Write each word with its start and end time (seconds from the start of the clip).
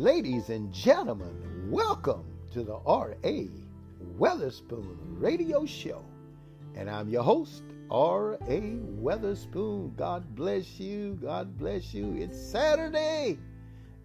Ladies 0.00 0.48
and 0.48 0.72
gentlemen, 0.72 1.68
welcome 1.70 2.24
to 2.52 2.62
the 2.62 2.78
R.A. 2.86 3.50
Weatherspoon 4.18 4.96
Radio 5.20 5.66
Show. 5.66 6.02
And 6.74 6.88
I'm 6.88 7.10
your 7.10 7.22
host, 7.22 7.64
R.A. 7.90 8.78
Weatherspoon. 8.98 9.94
God 9.96 10.34
bless 10.34 10.80
you. 10.80 11.18
God 11.20 11.58
bless 11.58 11.92
you. 11.92 12.16
It's 12.16 12.40
Saturday. 12.40 13.38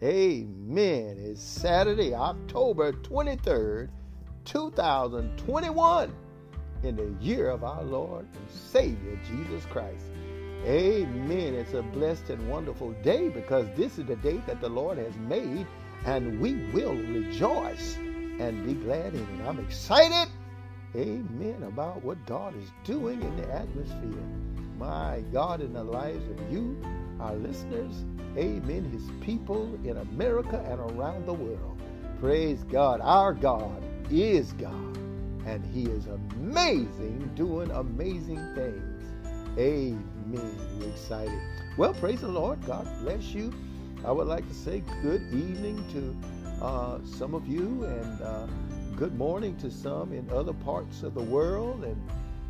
Amen. 0.03 1.15
It's 1.17 1.41
Saturday, 1.41 2.13
October 2.13 2.91
23rd, 2.91 3.87
2021, 4.43 6.13
in 6.83 6.95
the 6.97 7.23
year 7.23 7.49
of 7.49 7.63
our 7.63 7.83
Lord 7.83 8.27
and 8.33 8.51
Savior, 8.51 9.17
Jesus 9.29 9.65
Christ. 9.67 10.07
Amen. 10.65 11.53
It's 11.53 11.73
a 11.73 11.83
blessed 11.83 12.31
and 12.31 12.49
wonderful 12.49 12.91
day 13.03 13.29
because 13.29 13.67
this 13.77 13.99
is 13.99 14.05
the 14.07 14.15
day 14.17 14.41
that 14.47 14.59
the 14.59 14.67
Lord 14.67 14.97
has 14.97 15.15
made, 15.17 15.67
and 16.03 16.39
we 16.39 16.55
will 16.73 16.93
rejoice 16.93 17.97
and 17.97 18.65
be 18.65 18.73
glad 18.73 19.13
in 19.13 19.21
it. 19.21 19.47
I'm 19.47 19.59
excited, 19.59 20.29
amen, 20.95 21.63
about 21.63 22.03
what 22.03 22.23
God 22.25 22.55
is 22.61 22.69
doing 22.83 23.21
in 23.21 23.37
the 23.37 23.51
atmosphere. 23.53 24.23
My 24.77 25.23
God, 25.31 25.61
in 25.61 25.73
the 25.73 25.83
lives 25.83 26.23
of 26.29 26.51
you, 26.51 26.77
our 27.19 27.35
listeners, 27.35 28.03
amen, 28.37 28.91
his 28.91 29.09
people 29.25 29.73
in 29.85 29.97
America 29.97 30.61
and 30.69 30.79
around 30.91 31.25
the 31.25 31.33
world. 31.33 31.81
Praise 32.19 32.63
God. 32.63 32.99
Our 33.01 33.33
God 33.33 33.83
is 34.09 34.51
God, 34.53 34.97
and 35.45 35.65
he 35.65 35.83
is 35.83 36.07
amazing, 36.07 37.31
doing 37.35 37.71
amazing 37.71 38.53
things. 38.53 39.03
Amen. 39.57 40.77
We're 40.79 40.89
excited. 40.89 41.39
Well, 41.77 41.93
praise 41.93 42.21
the 42.21 42.27
Lord. 42.27 42.65
God 42.65 42.87
bless 43.01 43.23
you. 43.33 43.53
I 44.05 44.11
would 44.11 44.27
like 44.27 44.47
to 44.47 44.53
say 44.53 44.83
good 45.01 45.23
evening 45.33 45.83
to 45.93 46.63
uh, 46.63 46.99
some 47.03 47.33
of 47.33 47.47
you 47.47 47.85
and 47.85 48.21
uh, 48.21 48.45
good 48.95 49.17
morning 49.17 49.57
to 49.57 49.71
some 49.71 50.13
in 50.13 50.29
other 50.29 50.53
parts 50.53 51.01
of 51.01 51.15
the 51.15 51.23
world 51.23 51.83
and 51.83 51.97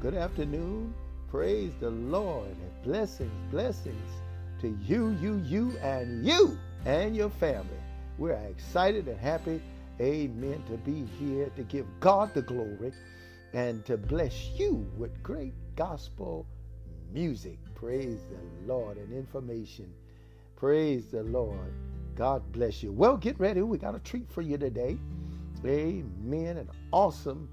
good 0.02 0.16
afternoon. 0.16 0.94
Praise 1.30 1.72
the 1.80 1.92
Lord 1.92 2.50
and 2.50 2.84
blessings, 2.84 3.32
blessings 3.52 4.12
to 4.60 4.78
you, 4.86 5.16
you, 5.22 5.42
you, 5.46 5.78
and 5.82 6.26
you 6.26 6.60
and 6.86 7.16
your 7.16 7.30
family. 7.30 7.80
We're 8.18 8.34
excited 8.34 9.08
and 9.08 9.18
happy, 9.18 9.62
amen, 10.02 10.62
to 10.70 10.76
be 10.80 11.06
here 11.18 11.50
to 11.56 11.64
give 11.64 11.86
God 12.02 12.34
the 12.34 12.42
glory 12.42 12.92
and 13.54 13.86
to 13.86 13.96
bless 13.96 14.50
you 14.58 14.86
with 14.98 15.24
great 15.24 15.54
gospel 15.78 16.46
music. 17.14 17.60
Praise 17.76 18.20
the 18.30 18.68
Lord 18.68 18.98
and 18.98 19.14
information. 19.14 19.94
Praise 20.56 21.08
the 21.08 21.24
Lord. 21.24 21.74
God 22.16 22.42
bless 22.54 22.82
you. 22.82 22.92
Well, 22.92 23.18
get 23.18 23.40
ready. 23.40 23.62
We 23.62 23.78
got 23.78 23.94
a 23.94 24.00
treat 24.00 24.32
for 24.32 24.42
you 24.42 24.58
today. 24.58 24.98
Amen. 25.66 26.58
An 26.58 26.70
awesome 26.92 27.50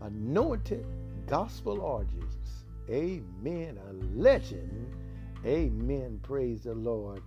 anointed 0.00 0.86
gospel 1.26 1.84
artist. 1.84 2.64
Amen. 2.88 3.78
A 3.88 3.92
legend. 4.18 4.94
Amen. 5.44 6.20
Praise 6.22 6.62
the 6.62 6.74
Lord. 6.74 7.20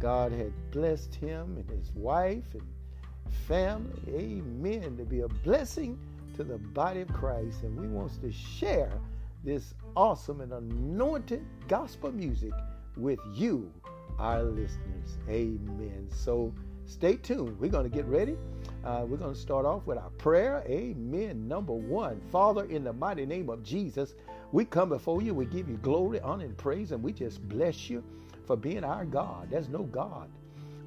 God 0.00 0.32
had 0.32 0.52
blessed 0.72 1.14
him 1.14 1.56
and 1.56 1.70
his 1.70 1.92
wife 1.94 2.54
and 2.54 2.66
family. 3.46 4.02
Amen. 4.08 4.96
To 4.96 5.04
be 5.04 5.20
a 5.20 5.28
blessing 5.28 5.98
to 6.36 6.42
the 6.42 6.58
body 6.58 7.00
of 7.02 7.12
Christ. 7.12 7.62
And 7.62 7.78
we 7.78 7.86
want 7.86 8.20
to 8.20 8.32
share 8.32 8.92
this 9.44 9.74
awesome 9.96 10.40
and 10.40 10.52
anointed 10.52 11.44
gospel 11.68 12.10
music 12.10 12.52
with 12.96 13.18
you, 13.34 13.72
our 14.18 14.42
listeners. 14.42 15.18
Amen. 15.28 16.08
So 16.10 16.52
stay 16.86 17.16
tuned. 17.16 17.58
We're 17.58 17.70
going 17.70 17.88
to 17.88 17.94
get 17.94 18.06
ready. 18.06 18.36
Uh, 18.84 19.04
we're 19.06 19.16
going 19.16 19.34
to 19.34 19.40
start 19.40 19.64
off 19.64 19.86
with 19.86 19.98
our 19.98 20.10
prayer. 20.10 20.62
Amen. 20.66 21.48
Number 21.48 21.72
one, 21.72 22.20
Father, 22.30 22.64
in 22.66 22.84
the 22.84 22.92
mighty 22.92 23.24
name 23.24 23.48
of 23.48 23.62
Jesus, 23.62 24.14
we 24.52 24.64
come 24.64 24.90
before 24.90 25.22
you. 25.22 25.34
We 25.34 25.46
give 25.46 25.68
you 25.68 25.78
glory, 25.78 26.20
honor, 26.20 26.44
and 26.44 26.56
praise, 26.56 26.92
and 26.92 27.02
we 27.02 27.12
just 27.12 27.46
bless 27.48 27.88
you 27.88 28.04
for 28.46 28.56
being 28.56 28.84
our 28.84 29.04
God. 29.04 29.48
There's 29.50 29.68
no 29.68 29.84
God. 29.84 30.28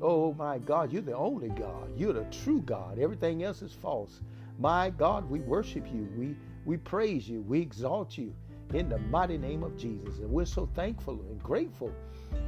Oh 0.01 0.33
my 0.33 0.59
God, 0.59 0.93
you're 0.93 1.01
the 1.01 1.15
only 1.15 1.49
God. 1.49 1.89
You're 1.97 2.13
the 2.13 2.25
true 2.25 2.61
God. 2.61 2.99
Everything 2.99 3.43
else 3.43 3.63
is 3.63 3.73
false. 3.73 4.21
My 4.59 4.91
God, 4.91 5.27
we 5.29 5.39
worship 5.39 5.87
you. 5.91 6.07
We 6.15 6.35
we 6.65 6.77
praise 6.77 7.27
you. 7.27 7.41
We 7.41 7.61
exalt 7.61 8.17
you 8.17 8.33
in 8.73 8.89
the 8.89 8.97
mighty 8.97 9.37
name 9.37 9.63
of 9.63 9.77
Jesus. 9.77 10.19
And 10.19 10.29
we're 10.29 10.45
so 10.45 10.69
thankful 10.75 11.13
and 11.29 11.41
grateful 11.41 11.91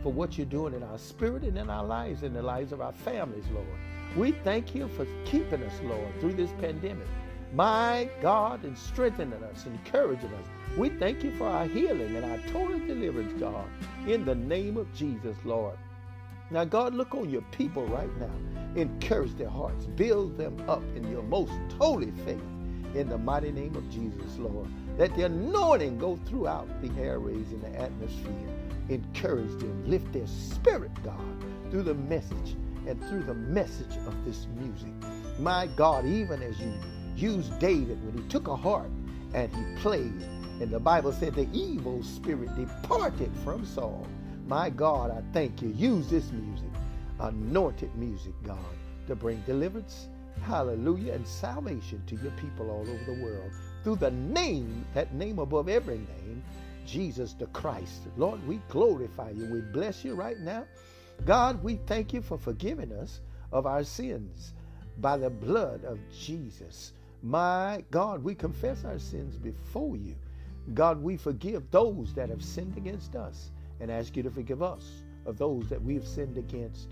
for 0.04 0.12
what 0.12 0.38
you're 0.38 0.46
doing 0.46 0.74
in 0.74 0.84
our 0.84 0.98
spirit 0.98 1.44
and 1.44 1.58
in 1.58 1.70
our 1.70 1.84
lives, 1.84 2.24
in 2.24 2.34
the 2.34 2.42
lives 2.42 2.72
of 2.72 2.82
our 2.82 2.94
families, 2.94 3.46
Lord. 3.54 3.68
We 4.16 4.32
thank 4.32 4.74
you 4.74 4.88
for 4.88 5.06
keeping 5.26 5.64
us, 5.64 5.80
Lord, 5.84 6.20
through 6.20 6.34
this 6.34 6.52
pandemic. 6.60 7.08
My 7.54 8.10
God, 8.22 8.64
and 8.64 8.78
strengthening 8.78 9.44
us, 9.44 9.66
encouraging 9.66 10.34
us. 10.34 10.46
We 10.78 10.90
thank 10.90 11.24
you 11.24 11.32
for 11.36 11.48
our 11.48 11.66
healing 11.66 12.16
and 12.16 12.26
our 12.26 12.38
total 12.52 12.80
deliverance, 12.80 13.34
God, 13.40 13.68
in 14.08 14.24
the 14.24 14.36
name 14.36 14.78
of 14.78 14.94
Jesus, 14.94 15.36
Lord. 15.44 15.78
Now, 16.52 16.66
God, 16.66 16.94
look 16.94 17.14
on 17.14 17.30
your 17.30 17.44
people 17.52 17.86
right 17.88 18.16
now. 18.20 18.32
Encourage 18.76 19.36
their 19.36 19.50
hearts. 19.50 19.86
Build 19.86 20.38
them 20.38 20.64
up 20.68 20.84
in 20.96 21.10
your 21.12 21.24
most 21.24 21.54
holy 21.80 22.12
faith 22.26 22.42
in 22.96 23.08
the 23.10 23.18
mighty 23.18 23.52
name 23.52 23.76
of 23.76 23.90
Jesus, 23.90 24.38
Lord. 24.38 24.68
Let 24.98 25.16
the 25.16 25.26
anointing 25.26 25.98
go 25.98 26.20
throughout 26.26 26.68
the 26.82 26.90
airways 27.02 27.52
in 27.52 27.62
the 27.62 27.80
atmosphere. 27.80 28.59
Encourage 28.90 29.60
them, 29.60 29.84
lift 29.86 30.12
their 30.12 30.28
spirit, 30.28 30.92
God, 31.04 31.46
through 31.70 31.84
the 31.84 31.94
message 31.94 32.56
and 32.88 33.00
through 33.06 33.24
the 33.24 33.36
message 33.36 33.96
of 34.08 34.26
this 34.26 34.48
music. 34.58 34.92
My 35.40 35.68
God, 35.76 36.06
even 36.06 36.42
as 36.42 36.60
you 36.60 36.74
used 37.16 37.58
David 37.60 38.04
when 38.04 38.22
he 38.22 38.28
took 38.30 38.48
a 38.48 38.56
harp 38.56 38.90
and 39.34 39.54
he 39.54 39.82
played, 39.82 40.22
and 40.60 40.72
the 40.72 40.80
Bible 40.80 41.14
said 41.14 41.36
the 41.36 41.48
evil 41.54 42.04
spirit 42.04 42.50
departed 42.56 43.32
from 43.44 43.66
Saul. 43.66 44.08
My 44.48 44.70
God, 44.70 45.12
I 45.12 45.22
thank 45.34 45.62
you. 45.62 45.70
Use 45.70 46.10
this 46.10 46.32
music, 46.32 46.70
anointed 47.20 47.96
music, 47.96 48.34
God, 48.44 48.58
to 49.08 49.16
bring 49.16 49.42
deliverance, 49.46 50.08
hallelujah, 50.42 51.14
and 51.14 51.28
salvation 51.28 52.02
to 52.08 52.16
your 52.16 52.32
people 52.32 52.72
all 52.72 52.82
over 52.82 53.06
the 53.06 53.22
world 53.24 53.52
through 53.84 53.98
the 53.98 54.12
name, 54.12 54.86
that 54.94 55.14
name 55.14 55.40
above 55.40 55.70
every 55.70 55.98
name, 55.98 56.44
Jesus 56.90 57.34
the 57.34 57.46
Christ. 57.48 58.08
Lord, 58.18 58.46
we 58.48 58.60
glorify 58.68 59.32
you. 59.32 59.46
We 59.46 59.62
bless 59.62 60.04
you 60.04 60.16
right 60.16 60.40
now. 60.40 60.66
God, 61.26 61.64
we 61.64 61.76
thank 61.86 62.14
you 62.14 62.22
for 62.22 62.38
forgiving 62.38 62.92
us 62.92 63.22
of 63.52 63.66
our 63.66 63.84
sins 63.84 64.54
by 64.98 65.18
the 65.18 65.30
blood 65.30 65.84
of 65.86 66.00
Jesus. 66.18 66.94
My 67.22 67.84
God, 67.92 68.24
we 68.24 68.34
confess 68.34 68.86
our 68.86 69.00
sins 69.00 69.38
before 69.38 69.98
you. 69.98 70.16
God, 70.74 71.02
we 71.02 71.18
forgive 71.18 71.70
those 71.72 72.14
that 72.14 72.30
have 72.30 72.44
sinned 72.44 72.78
against 72.78 73.16
us 73.16 73.52
and 73.80 73.92
ask 73.92 74.16
you 74.16 74.24
to 74.24 74.32
forgive 74.32 74.64
us 74.64 75.04
of 75.26 75.38
those 75.38 75.68
that 75.70 75.82
we 75.82 75.96
have 75.96 76.08
sinned 76.08 76.38
against. 76.38 76.90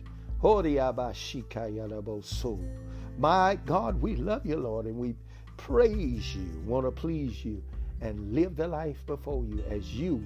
My 3.17 3.59
God, 3.65 4.01
we 4.01 4.15
love 4.15 4.45
you, 4.45 4.57
Lord, 4.57 4.85
and 4.85 4.97
we 4.97 5.15
praise 5.57 6.35
you, 6.35 6.61
want 6.65 6.85
to 6.85 6.91
please 6.91 7.43
you, 7.43 7.63
and 8.01 8.33
live 8.33 8.55
the 8.55 8.67
life 8.67 9.05
before 9.05 9.43
you 9.45 9.63
as 9.69 9.93
you 9.93 10.23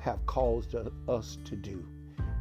have 0.00 0.24
caused 0.26 0.74
us 1.08 1.38
to 1.44 1.56
do. 1.56 1.84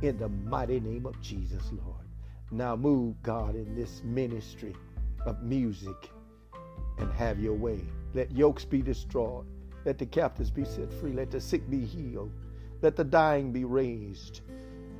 In 0.01 0.17
the 0.17 0.29
mighty 0.29 0.79
name 0.79 1.05
of 1.05 1.19
Jesus, 1.22 1.63
Lord. 1.72 2.05
Now 2.51 2.75
move, 2.75 3.22
God, 3.23 3.55
in 3.55 3.75
this 3.75 4.01
ministry 4.03 4.75
of 5.25 5.41
music 5.41 6.11
and 6.97 7.11
have 7.13 7.39
your 7.39 7.53
way. 7.53 7.79
Let 8.13 8.31
yokes 8.31 8.66
be 8.66 8.81
destroyed. 8.81 9.45
Let 9.85 9.97
the 9.97 10.05
captives 10.05 10.51
be 10.51 10.66
set 10.66 10.91
free. 10.93 11.13
Let 11.13 11.31
the 11.31 11.39
sick 11.39 11.69
be 11.69 11.85
healed. 11.85 12.31
Let 12.81 12.95
the 12.95 13.03
dying 13.03 13.51
be 13.51 13.63
raised 13.63 14.41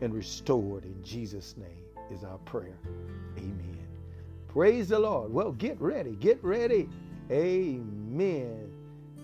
and 0.02 0.14
restored. 0.14 0.86
In 0.86 1.04
Jesus' 1.04 1.56
name 1.58 1.86
is 2.12 2.24
our 2.24 2.38
prayer. 2.40 2.78
Amen. 3.38 3.88
Praise 4.48 4.90
the 4.90 5.00
Lord. 5.00 5.32
Well, 5.32 5.52
get 5.52 5.80
ready. 5.82 6.16
Get 6.16 6.44
ready. 6.44 6.90
Amen. 7.32 8.71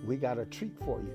We 0.07 0.15
got 0.15 0.39
a 0.39 0.45
treat 0.45 0.71
for 0.86 1.01
you. 1.01 1.12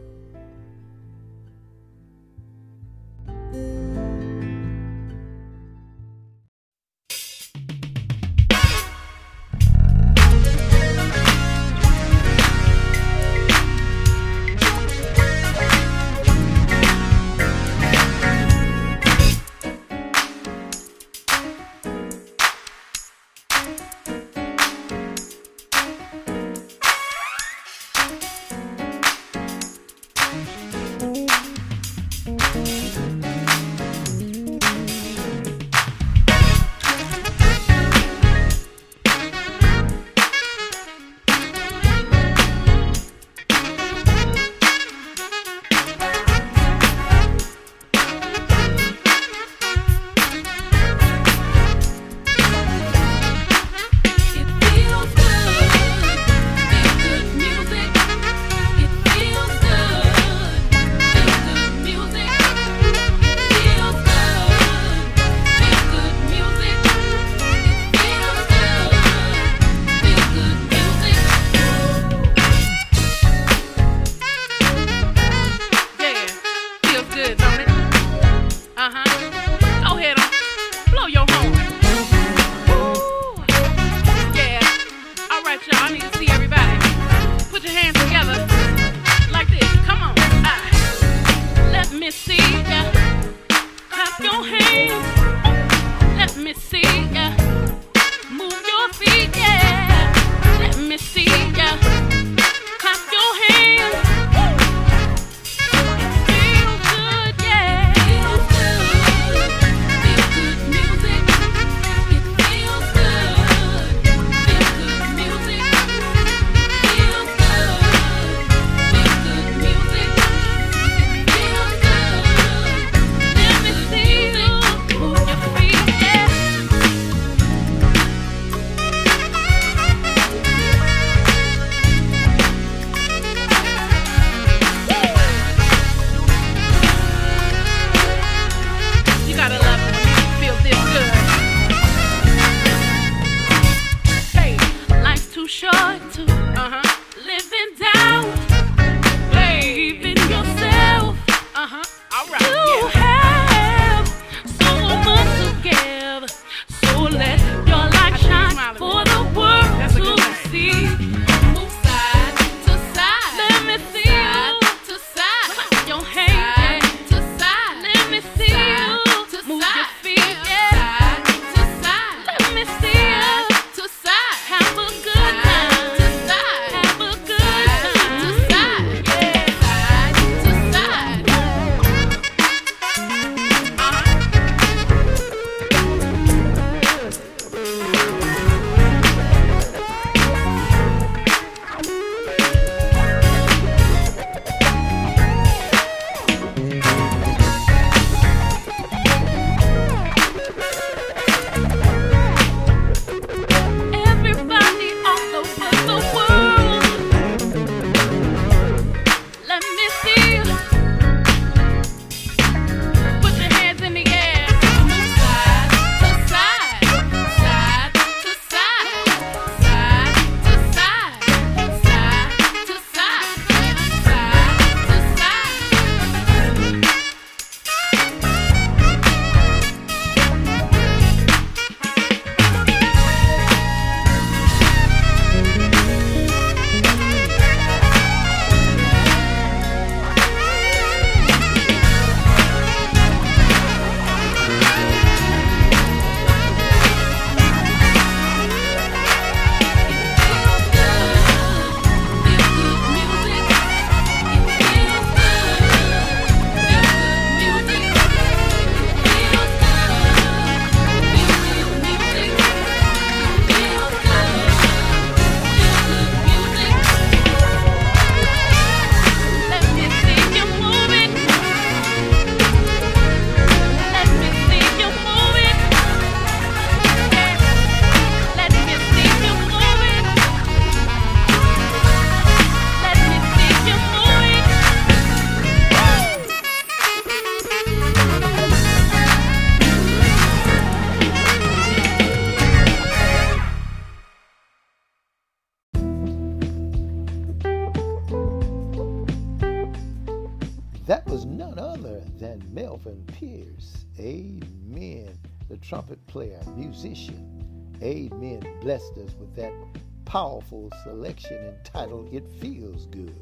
selection 310.84 311.38
entitled 311.46 312.12
It 312.12 312.28
Feels 312.40 312.86
Good. 312.86 313.16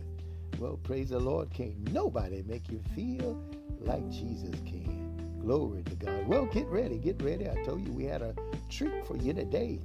Well, 0.59 0.79
praise 0.83 1.11
the 1.11 1.21
Lord, 1.21 1.51
can't 1.53 1.93
nobody 1.93 2.43
make 2.43 2.69
you 2.71 2.81
feel 2.95 3.41
like 3.79 4.11
Jesus 4.11 4.55
can. 4.67 5.39
Glory 5.41 5.83
to 5.85 5.95
God. 5.95 6.27
Well, 6.27 6.47
get 6.47 6.67
ready, 6.67 6.99
get 6.99 7.23
ready. 7.23 7.49
I 7.49 7.55
told 7.63 7.87
you 7.87 7.93
we 7.93 8.05
had 8.05 8.23
a 8.23 8.35
treat 8.69 9.07
for 9.07 9.17
you 9.17 9.33
today. 9.33 9.79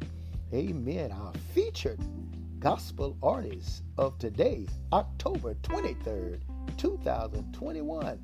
Amen. 0.53 1.11
Our 1.11 1.33
featured 1.53 1.99
gospel 2.59 3.15
artist 3.21 3.83
of 3.97 4.17
today, 4.17 4.67
October 4.91 5.53
23rd, 5.61 6.41
2021, 6.77 8.19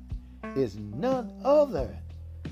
is 0.56 0.76
none 0.76 1.32
other 1.44 1.96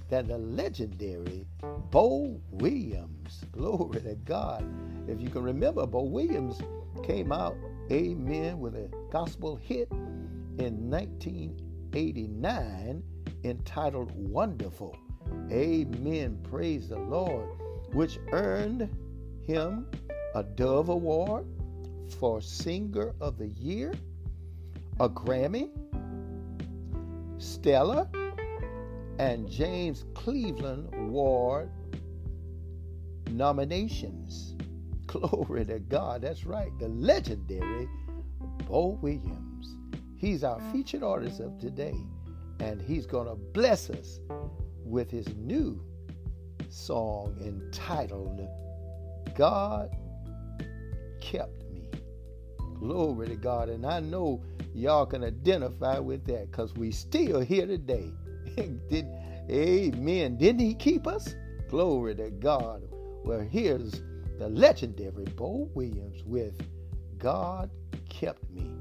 than 0.09 0.29
the 0.29 0.39
legendary 0.39 1.47
Beau 1.91 2.41
Williams. 2.53 3.20
Williams. 3.31 3.45
Glory 3.53 4.01
to 4.03 4.15
God. 4.25 4.65
If 5.09 5.21
you 5.21 5.29
can 5.29 5.43
remember, 5.43 5.87
Beau 5.87 6.03
Williams 6.03 6.61
came 7.03 7.33
out, 7.33 7.57
amen, 7.91 8.61
with 8.61 8.77
a 8.77 8.89
gospel 9.11 9.57
hit 9.57 9.91
in 9.91 10.91
1989 10.91 13.03
entitled 13.45 14.13
Wonderful. 14.15 14.97
Amen. 15.51 16.39
Praise 16.51 16.89
the 16.89 16.99
Lord, 16.99 17.49
which 17.93 18.19
earned 18.33 18.89
him 19.47 19.87
a 20.35 20.43
Dove 20.43 20.89
Award 20.89 21.47
for 22.19 22.41
Singer 22.41 23.15
of 23.21 23.39
the 23.39 23.47
Year, 23.49 23.93
a 24.99 25.09
Grammy, 25.09 25.71
Stellar, 27.39 28.09
and 29.19 29.49
James 29.49 30.05
Cleveland 30.15 31.11
Ward 31.11 31.71
nominations. 33.31 34.55
Glory 35.07 35.65
to 35.67 35.79
God. 35.79 36.23
That's 36.23 36.45
right. 36.45 36.71
The 36.79 36.89
legendary 36.89 37.89
Beau 38.67 38.99
Williams. 39.01 39.77
He's 40.17 40.45
our 40.45 40.61
featured 40.73 41.03
artist 41.03 41.41
of 41.41 41.59
today, 41.59 41.97
and 42.61 42.81
he's 42.81 43.07
going 43.07 43.27
to 43.27 43.35
bless 43.35 43.91
us 43.91 44.21
with 44.85 45.11
his 45.11 45.27
new 45.37 45.83
song 46.69 47.37
entitled 47.41 48.47
God 49.35 49.97
Kept 51.21 51.65
Me. 51.73 51.89
Glory 52.79 53.29
to 53.29 53.37
God. 53.37 53.69
And 53.69 53.87
I 53.87 54.01
know 54.01 54.43
y'all 54.75 55.07
can 55.07 55.25
identify 55.25 55.99
with 55.99 56.25
that 56.27 56.51
because 56.51 56.75
we 56.75 56.91
still 56.91 57.41
here 57.41 57.67
today. 57.67 58.13
Did, 58.89 59.07
amen. 59.51 60.37
Didn't 60.37 60.61
he 60.61 60.75
keep 60.75 61.07
us? 61.07 61.35
Glory 61.69 62.15
to 62.17 62.31
God. 62.31 62.83
Well, 63.25 63.41
here's 63.41 64.03
the 64.39 64.49
legendary 64.49 65.25
Beau 65.37 65.71
Williams 65.75 66.23
with 66.25 66.61
God 67.19 67.71
Kept 68.09 68.51
Me. 68.51 68.80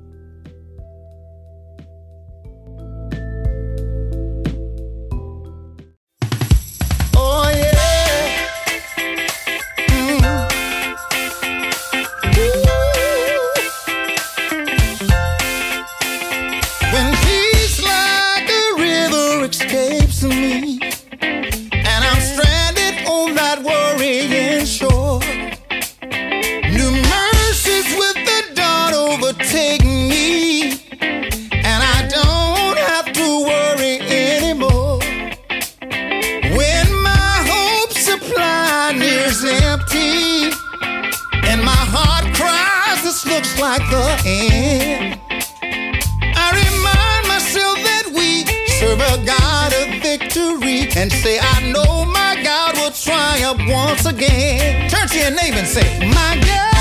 And 51.00 51.12
say, 51.14 51.40
I 51.40 51.72
know 51.72 52.04
my 52.04 52.42
God 52.44 52.76
will 52.76 52.92
triumph 52.92 53.62
once 53.70 54.06
again. 54.06 54.90
Turn 54.90 55.08
to 55.08 55.18
your 55.18 55.32
neighbor 55.32 55.60
and 55.60 55.68
say, 55.68 55.88
My 56.10 56.36
God, 56.44 56.79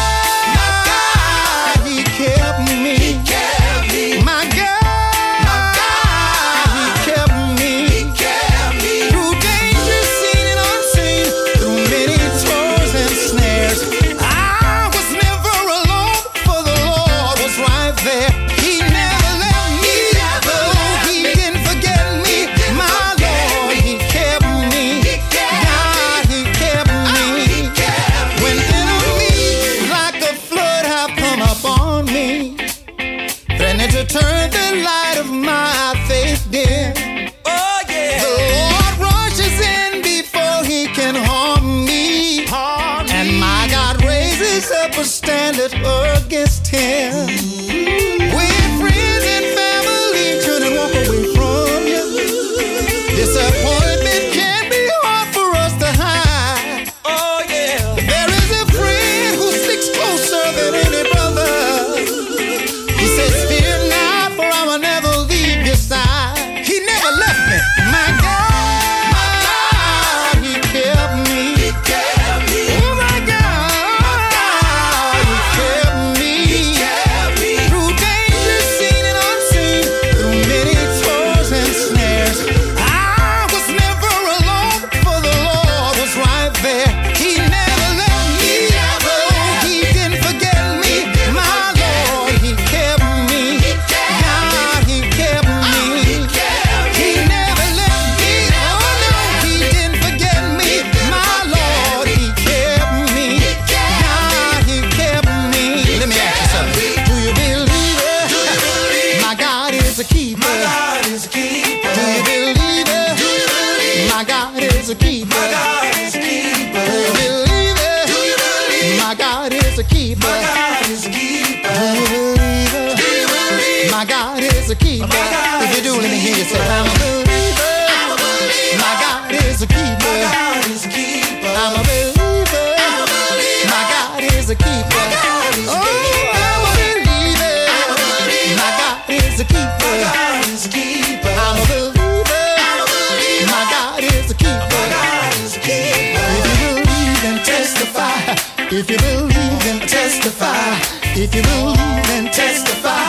If 151.30 151.34
you 151.34 151.42
believe, 151.42 151.76
then 152.06 152.24
testify. 152.32 153.04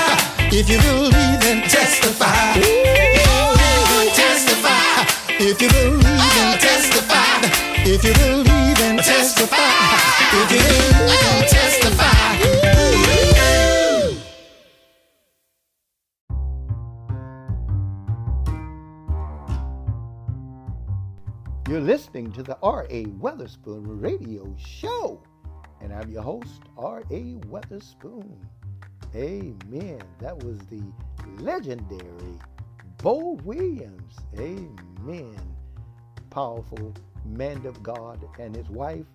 If 0.52 0.70
you 0.70 0.78
believe, 0.80 1.40
then 1.40 1.62
testify. 1.70 2.54
Testify. 4.14 5.06
If 5.40 5.62
you 5.62 5.70
believe, 5.70 6.04
then 6.04 6.60
testify. 6.60 7.48
If 7.86 8.04
you 8.04 8.14
believe, 8.16 8.78
then 8.78 8.98
testify. 8.98 9.56
If 10.34 10.52
you 10.52 10.60
believe, 10.60 11.22
then 11.22 11.48
testify. 11.48 12.20
You're 21.70 21.80
listening 21.80 22.34
to 22.34 22.44
the 22.44 22.58
R.A. 22.62 23.06
Weatherspoon 23.06 24.02
Radio 24.02 24.54
Show. 24.58 25.24
And 25.82 25.94
I'm 25.94 26.10
your 26.12 26.24
host, 26.24 26.62
R.A. 26.78 27.36
Weatherspoon. 27.48 28.36
Amen. 29.16 30.02
That 30.20 30.44
was 30.44 30.60
the 30.68 30.82
legendary 31.40 32.40
Beau 32.98 33.40
Williams. 33.44 34.18
Amen. 34.38 35.40
Powerful 36.30 36.94
man 37.26 37.66
of 37.66 37.82
God 37.82 38.24
and 38.40 38.56
his 38.56 38.70
wife, 38.70 39.06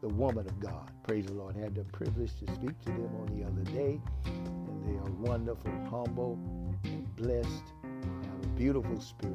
the 0.00 0.08
woman 0.08 0.46
of 0.46 0.60
God. 0.60 0.90
Praise 1.02 1.26
the 1.26 1.34
Lord. 1.34 1.56
I 1.56 1.60
had 1.60 1.74
the 1.74 1.84
privilege 1.84 2.30
to 2.40 2.54
speak 2.54 2.80
to 2.82 2.90
them 2.92 3.10
on 3.20 3.38
the 3.38 3.44
other 3.44 3.62
day. 3.72 4.00
And 4.26 4.84
they 4.84 4.98
are 4.98 5.10
wonderful, 5.12 5.72
humble, 5.90 6.38
and 6.84 7.16
blessed. 7.16 7.64
Have 7.82 8.44
a 8.44 8.46
beautiful 8.56 9.00
spirit. 9.00 9.34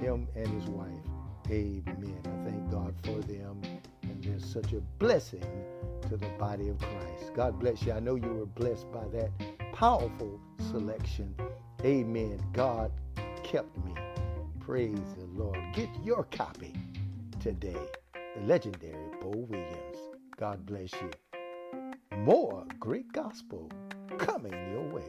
Him 0.00 0.28
and 0.36 0.46
his 0.48 0.64
wife. 0.70 0.88
Amen. 1.50 2.20
I 2.24 2.48
thank 2.48 2.70
God 2.70 2.94
for 3.02 3.20
them. 3.26 3.60
And 4.02 4.22
they're 4.22 4.38
such 4.38 4.72
a 4.72 4.80
blessing 4.98 5.44
to 6.08 6.16
the 6.16 6.28
body 6.38 6.68
of 6.68 6.78
Christ. 6.78 7.34
God 7.34 7.58
bless 7.60 7.82
you. 7.82 7.92
I 7.92 8.00
know 8.00 8.14
you 8.14 8.32
were 8.32 8.46
blessed 8.46 8.90
by 8.90 9.06
that 9.08 9.30
powerful 9.74 10.40
selection. 10.70 11.34
Amen. 11.84 12.42
God 12.52 12.90
kept 13.42 13.76
me. 13.84 13.92
Praise 14.58 14.98
the 15.18 15.26
Lord. 15.26 15.58
Get 15.74 15.90
your 16.02 16.24
copy 16.24 16.74
today. 17.40 17.76
The 18.14 18.46
legendary 18.46 19.10
Beau 19.20 19.46
Williams. 19.48 19.98
God 20.38 20.64
bless 20.64 20.92
you. 20.94 21.10
More 22.16 22.64
great 22.80 23.12
gospel 23.12 23.70
coming 24.18 24.52
your 24.72 24.88
way. 24.88 25.04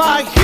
my 0.00 0.39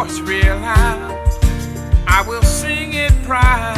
voice 0.00 0.20
realized, 0.20 1.44
I 2.06 2.24
will 2.26 2.42
sing 2.42 2.94
it 2.94 3.12
proud. 3.24 3.76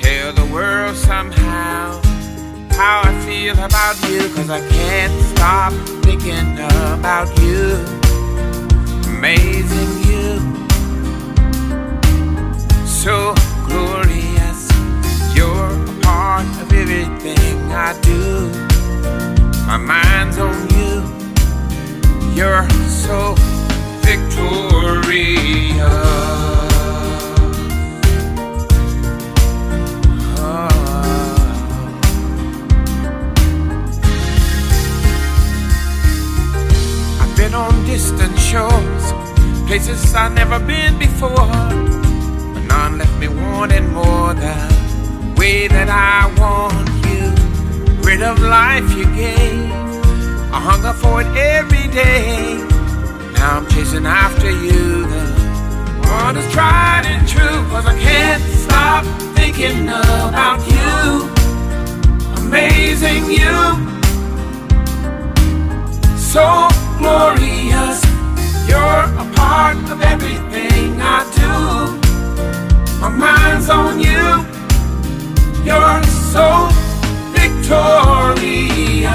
Tell 0.00 0.32
the 0.32 0.48
world 0.50 0.96
somehow 0.96 2.00
how 2.70 3.02
I 3.04 3.12
feel 3.26 3.58
about 3.58 3.96
you, 4.08 4.20
cause 4.34 4.48
I 4.48 4.60
can't 4.68 5.12
stop 5.32 5.72
thinking 6.02 6.54
about 6.96 7.28
you. 7.42 7.76
Amazing 9.12 9.92
you. 10.08 10.28
So 12.86 13.34
glorious, 13.66 14.60
you're 15.36 15.74
a 15.92 16.00
part 16.00 16.46
of 16.62 16.72
everything 16.72 17.56
I 17.70 17.92
do. 18.00 18.48
My 19.66 19.76
mind's 19.76 20.38
on 20.38 20.58
you. 20.78 20.94
You're 22.34 22.66
so 22.88 23.34
Ah. 30.40 30.68
distant 37.84 38.38
shores, 38.38 39.12
places 39.66 40.14
I've 40.14 40.32
never 40.32 40.58
been 40.58 40.98
before. 40.98 41.30
But 42.54 42.64
none 42.66 42.96
left 42.96 43.18
me 43.18 43.28
wanting 43.28 43.92
more 43.92 44.32
the 44.32 44.54
way 45.36 45.68
that 45.68 45.88
I 45.90 46.32
want 46.40 46.88
you. 47.08 47.34
Rid 48.02 48.22
of 48.22 48.40
life 48.40 48.90
you 48.96 49.04
gave, 49.14 49.70
I 50.50 50.60
hunger 50.60 50.94
for 50.94 51.20
it 51.20 51.36
every 51.36 51.88
day. 51.92 52.77
Now 53.38 53.58
I'm 53.58 53.66
chasing 53.68 54.06
after 54.06 54.50
you. 54.50 55.06
The 55.06 56.08
one 56.22 56.36
is 56.36 56.52
tried 56.52 57.04
and 57.06 57.26
true, 57.26 57.64
cause 57.70 57.86
I 57.86 57.98
can't 57.98 58.42
stop 58.42 59.04
thinking 59.34 59.88
about 59.88 60.60
you. 60.68 61.28
Amazing 62.42 63.30
you 63.30 63.88
so 66.28 66.68
glorious. 66.98 68.04
You're 68.68 69.04
a 69.22 69.26
part 69.34 69.78
of 69.90 70.02
everything 70.02 71.00
I 71.00 71.24
do. 71.40 71.52
My 73.00 73.08
mind's 73.08 73.70
on 73.70 73.98
you. 73.98 74.44
You're 75.64 76.02
so 76.32 76.68
victorious. 77.32 79.08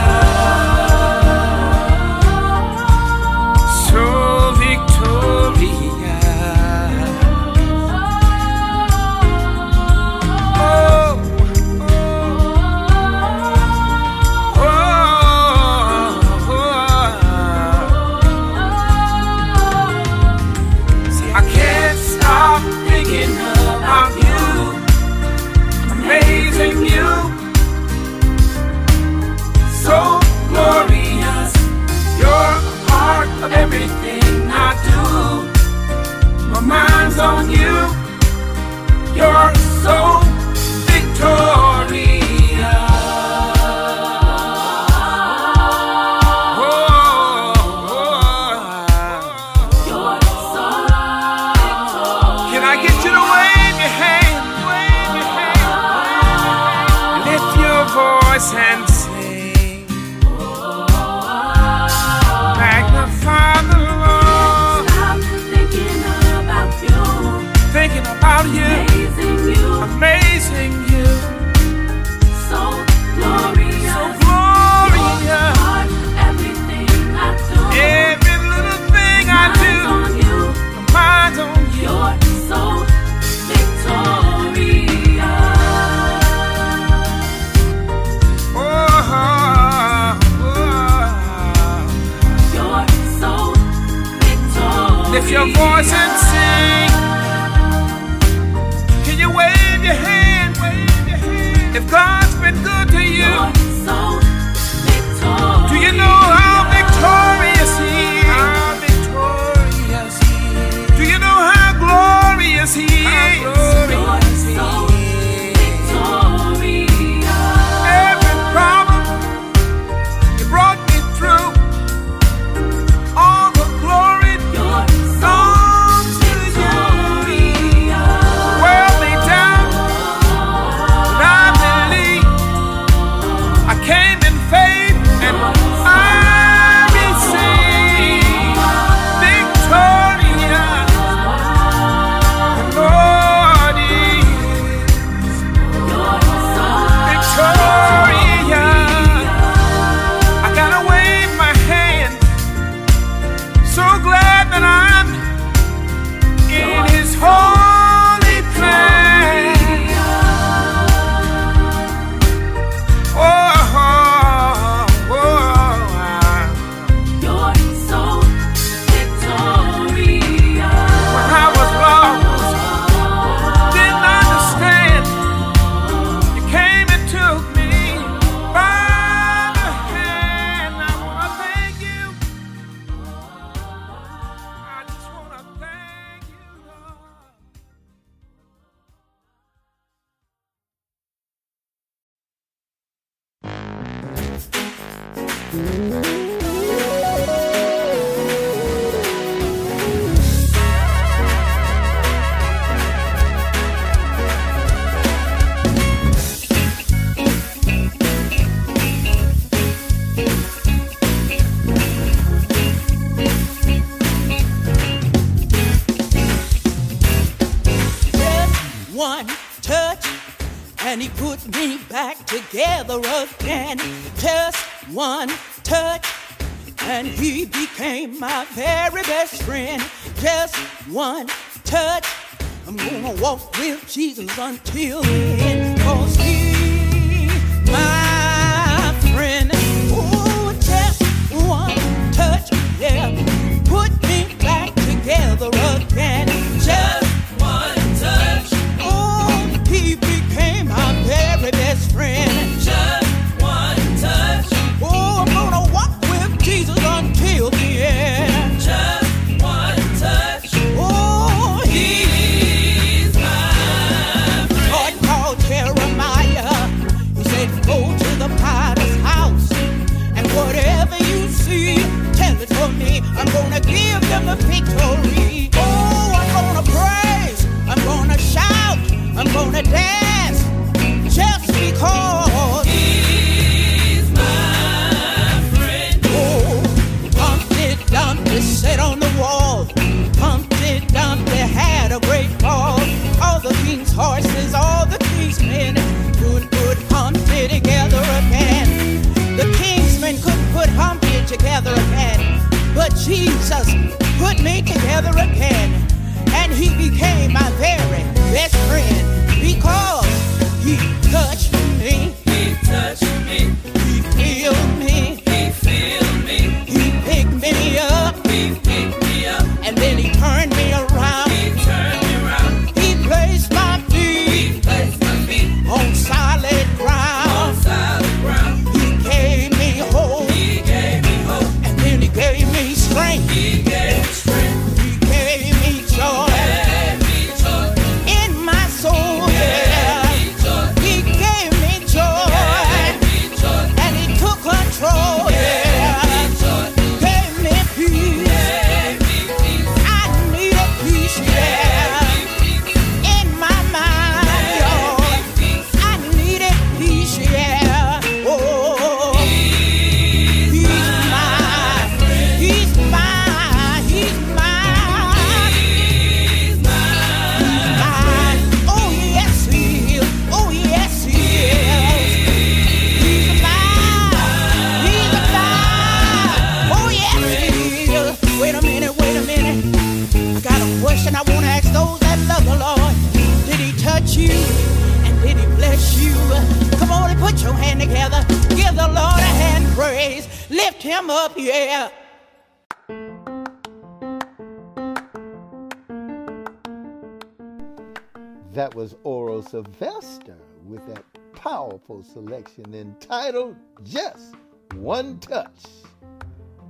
selection 401.88 402.74
entitled 402.74 403.56
Just 403.84 404.36
One 404.76 405.20
Touch. 405.20 405.66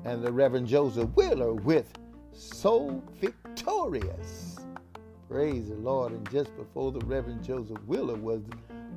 And 0.06 0.24
the 0.24 0.32
Reverend 0.32 0.68
Joseph 0.68 1.10
Wheeler 1.16 1.54
with 1.54 1.94
So 2.32 3.02
Victorious. 3.22 4.60
Praise 5.30 5.70
the 5.70 5.76
Lord. 5.76 6.14
And 6.14 6.30
just 6.32 6.56
before 6.58 6.92
the 6.92 7.06
Reverend 7.06 7.44
Joseph 7.44 7.78
Wheeler 7.86 8.16
was 8.16 8.42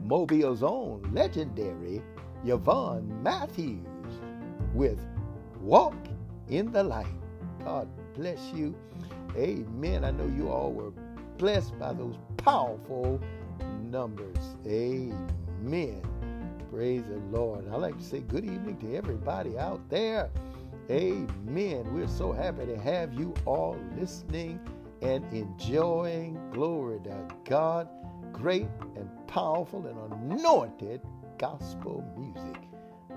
Mobile's 0.03 0.63
own 0.63 1.09
legendary 1.13 2.03
Yvonne 2.45 3.23
Matthews 3.23 3.87
with 4.75 4.99
Walk 5.61 5.97
in 6.49 6.73
the 6.73 6.83
Light. 6.83 7.07
God 7.63 7.89
bless 8.15 8.41
you. 8.55 8.75
Amen. 9.37 10.05
I 10.05 10.11
know 10.13 10.27
you 10.27 10.49
all 10.49 10.73
were 10.73 10.93
blessed 11.37 11.79
by 11.79 11.93
those 11.93 12.17
powerful 12.39 13.21
numbers. 13.83 14.57
Amen. 14.67 15.46
Amen. 15.67 16.01
Praise 16.71 17.03
the 17.09 17.17
Lord. 17.37 17.67
I 17.73 17.75
like 17.75 17.99
to 17.99 18.05
say 18.05 18.21
good 18.21 18.45
evening 18.45 18.77
to 18.83 18.95
everybody 18.95 19.59
out 19.59 19.81
there. 19.89 20.31
Amen. 20.89 21.93
We're 21.93 22.07
so 22.07 22.31
happy 22.31 22.67
to 22.67 22.79
have 22.79 23.13
you 23.13 23.35
all 23.47 23.77
listening 23.99 24.61
and 25.03 25.25
enjoying. 25.33 26.39
Glory 26.53 27.01
to 27.01 27.27
God. 27.45 27.89
Great 28.33 28.69
and 28.95 29.11
powerful 29.27 29.85
and 29.89 30.39
anointed 30.39 31.01
gospel 31.37 32.05
music. 32.17 32.63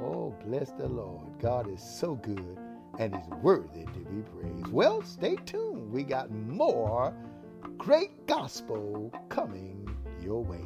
Oh, 0.01 0.33
bless 0.43 0.71
the 0.71 0.87
Lord. 0.87 1.27
God 1.39 1.71
is 1.71 1.83
so 1.83 2.15
good 2.15 2.57
and 2.97 3.13
is 3.13 3.27
worthy 3.43 3.83
to 3.85 3.99
be 3.99 4.23
praised. 4.23 4.73
Well, 4.73 5.03
stay 5.03 5.35
tuned. 5.45 5.91
We 5.91 6.01
got 6.01 6.31
more 6.31 7.13
great 7.77 8.25
gospel 8.25 9.13
coming 9.29 9.87
your 10.19 10.43
way. 10.43 10.65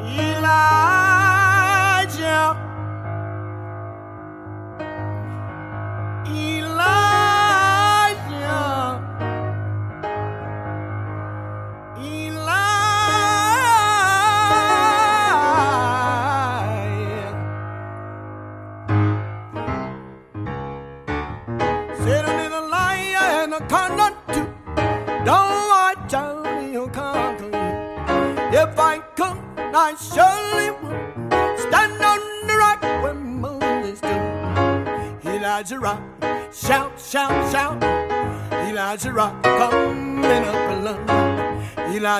Eli. 0.00 0.73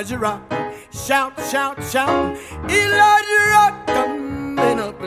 Elijah 0.05 0.19
Rock. 0.19 0.53
Shout, 0.93 1.33
shout, 1.51 1.83
shout. 1.83 2.37
Elijah 2.69 3.41
Rock 3.53 3.87
coming 3.87 4.79
up. 4.79 5.01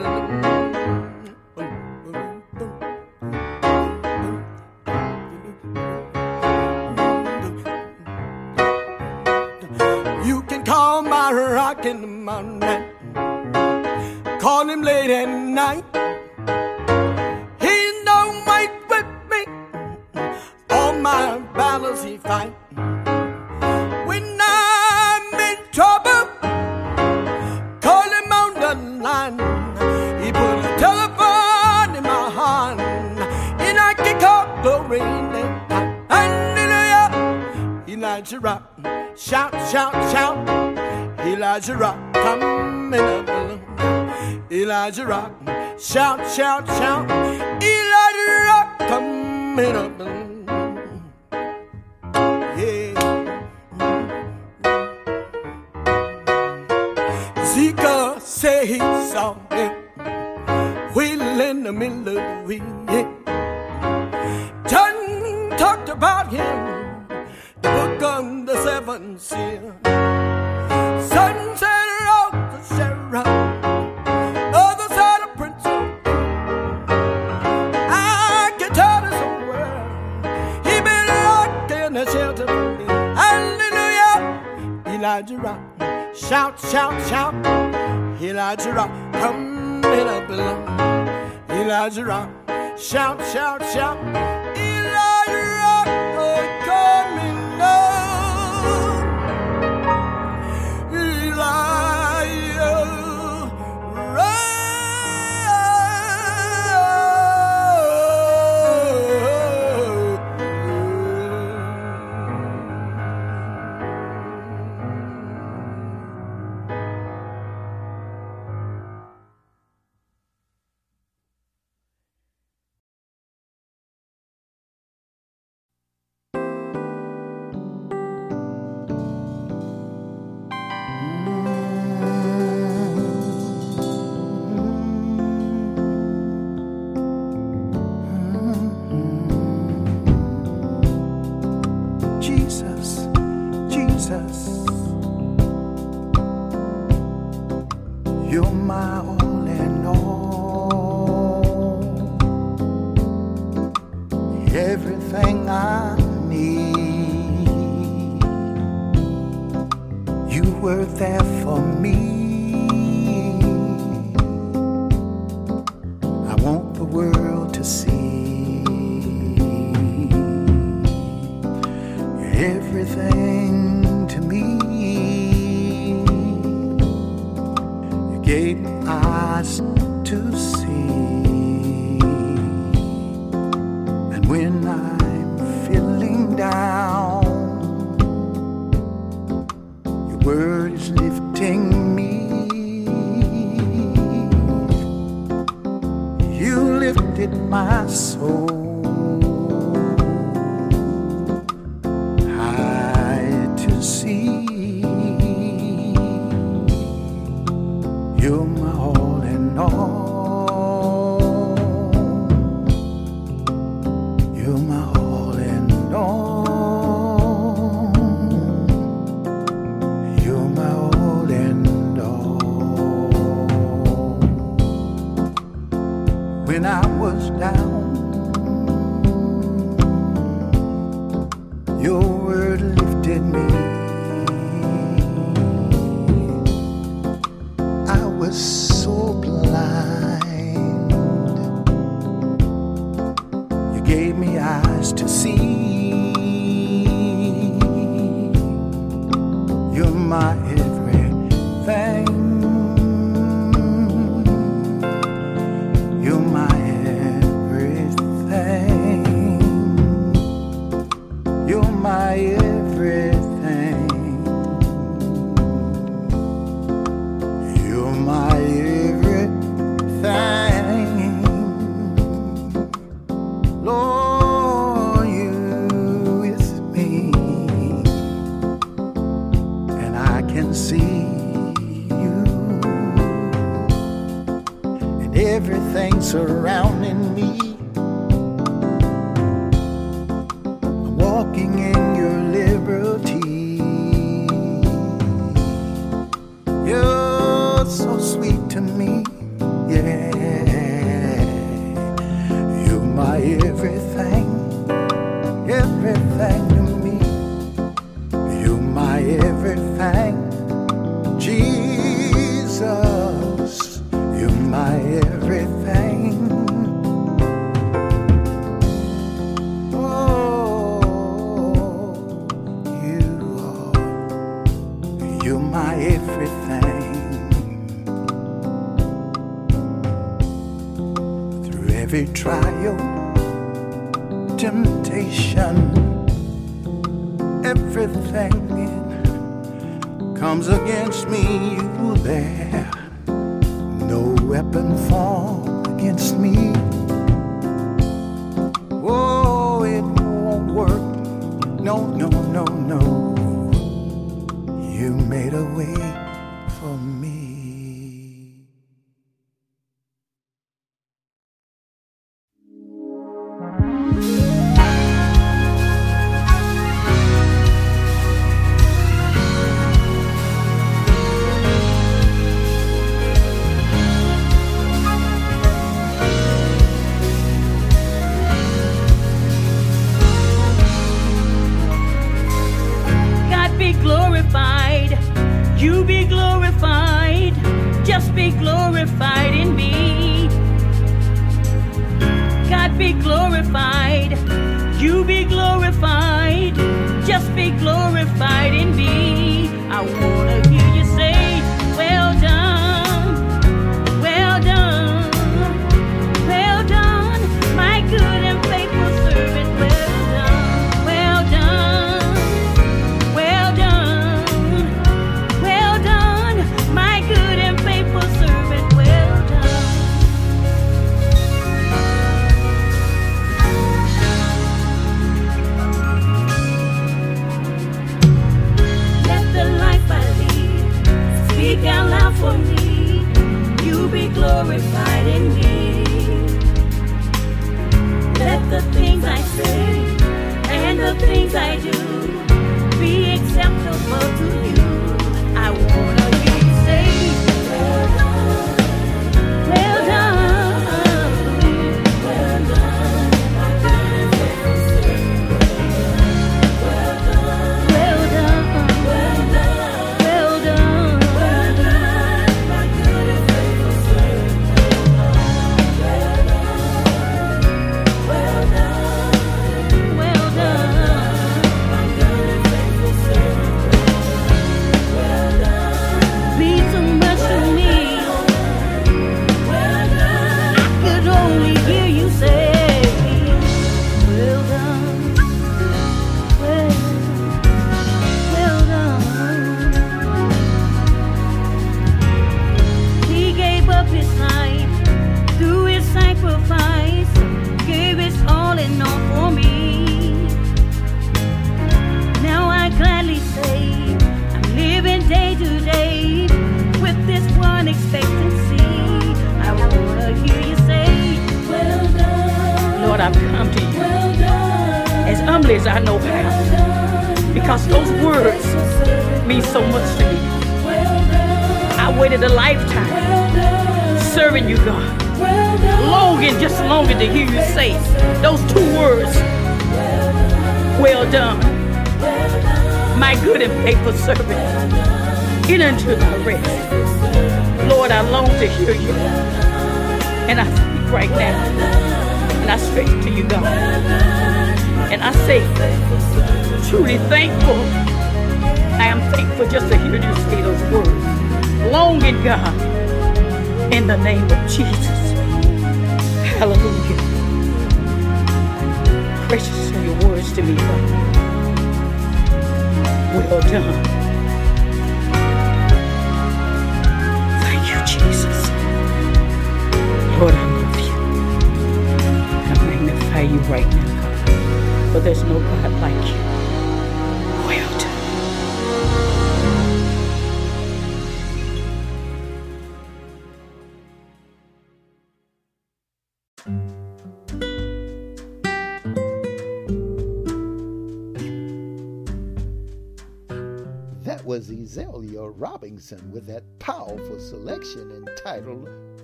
You 10.26 10.42
can 10.44 10.66
call 10.66 11.04
my 11.04 11.32
rock 11.32 11.86
in 11.86 12.02
the 12.02 12.08
morning. 12.08 12.84
Call 14.40 14.68
him 14.68 14.82
late 14.82 15.12
at 15.12 15.30
night. 15.30 15.97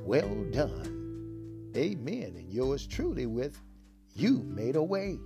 Well 0.05 0.43
Done. 0.51 1.71
Amen. 1.77 2.33
And 2.37 2.51
yours 2.51 2.85
truly 2.85 3.25
with 3.25 3.57
You 4.13 4.43
Made 4.43 4.75
a 4.75 4.83
Way. 4.83 5.17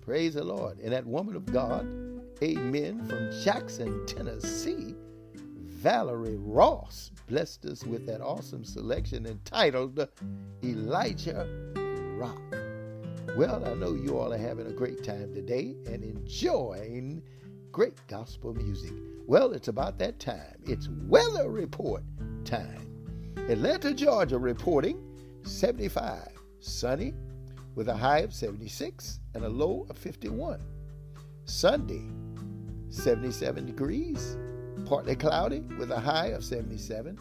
Praise 0.00 0.34
the 0.34 0.44
Lord. 0.44 0.78
And 0.78 0.92
that 0.92 1.04
woman 1.04 1.34
of 1.34 1.44
God, 1.46 1.84
amen, 2.40 3.04
from 3.06 3.42
Jackson, 3.42 4.06
Tennessee, 4.06 4.94
Valerie 5.34 6.36
Ross, 6.36 7.10
blessed 7.26 7.64
us 7.64 7.84
with 7.84 8.06
that 8.06 8.20
awesome 8.20 8.64
selection 8.64 9.26
entitled 9.26 10.08
Elijah 10.62 11.48
Rock. 12.16 12.40
Well, 13.36 13.64
I 13.66 13.74
know 13.74 13.92
you 13.92 14.16
all 14.18 14.32
are 14.32 14.38
having 14.38 14.68
a 14.68 14.72
great 14.72 15.02
time 15.02 15.34
today 15.34 15.74
and 15.86 16.04
enjoying 16.04 17.22
great 17.72 17.94
gospel 18.06 18.54
music. 18.54 18.92
Well, 19.26 19.52
it's 19.52 19.68
about 19.68 19.98
that 19.98 20.20
time. 20.20 20.62
It's 20.64 20.88
weather 21.08 21.50
report 21.50 22.04
time. 22.44 22.85
Atlanta, 23.48 23.94
Georgia 23.94 24.38
reporting 24.38 25.00
75, 25.44 26.30
sunny 26.58 27.14
with 27.76 27.88
a 27.88 27.94
high 27.94 28.18
of 28.18 28.34
76 28.34 29.20
and 29.34 29.44
a 29.44 29.48
low 29.48 29.86
of 29.88 29.96
51. 29.96 30.60
Sunday, 31.44 32.02
77 32.88 33.64
degrees, 33.64 34.36
partly 34.84 35.14
cloudy 35.14 35.60
with 35.78 35.92
a 35.92 36.00
high 36.00 36.26
of 36.28 36.42
77 36.42 37.16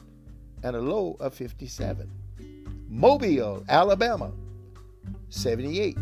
and 0.63 0.75
a 0.75 0.81
low 0.81 1.15
of 1.19 1.31
57. 1.35 2.09
Mobile, 2.89 3.63
Alabama, 3.69 4.31
78, 5.29 5.95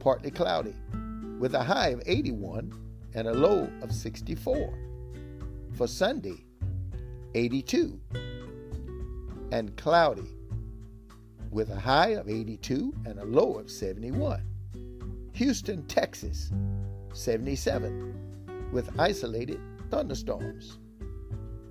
partly 0.00 0.30
cloudy 0.30 0.74
with 1.38 1.54
a 1.54 1.62
high 1.62 1.88
of 1.88 2.02
81 2.04 2.74
and 3.14 3.26
a 3.26 3.32
low 3.32 3.70
of 3.80 3.90
64. 3.90 4.78
For 5.72 5.86
Sunday, 5.86 6.44
82 7.34 7.98
and 9.52 9.76
cloudy 9.76 10.28
with 11.50 11.70
a 11.70 11.78
high 11.78 12.10
of 12.10 12.28
82 12.28 12.94
and 13.06 13.18
a 13.18 13.24
low 13.24 13.54
of 13.58 13.70
71. 13.70 14.42
Houston, 15.34 15.84
Texas, 15.86 16.52
77 17.12 18.70
with 18.72 18.90
isolated 18.98 19.60
thunderstorms 19.90 20.78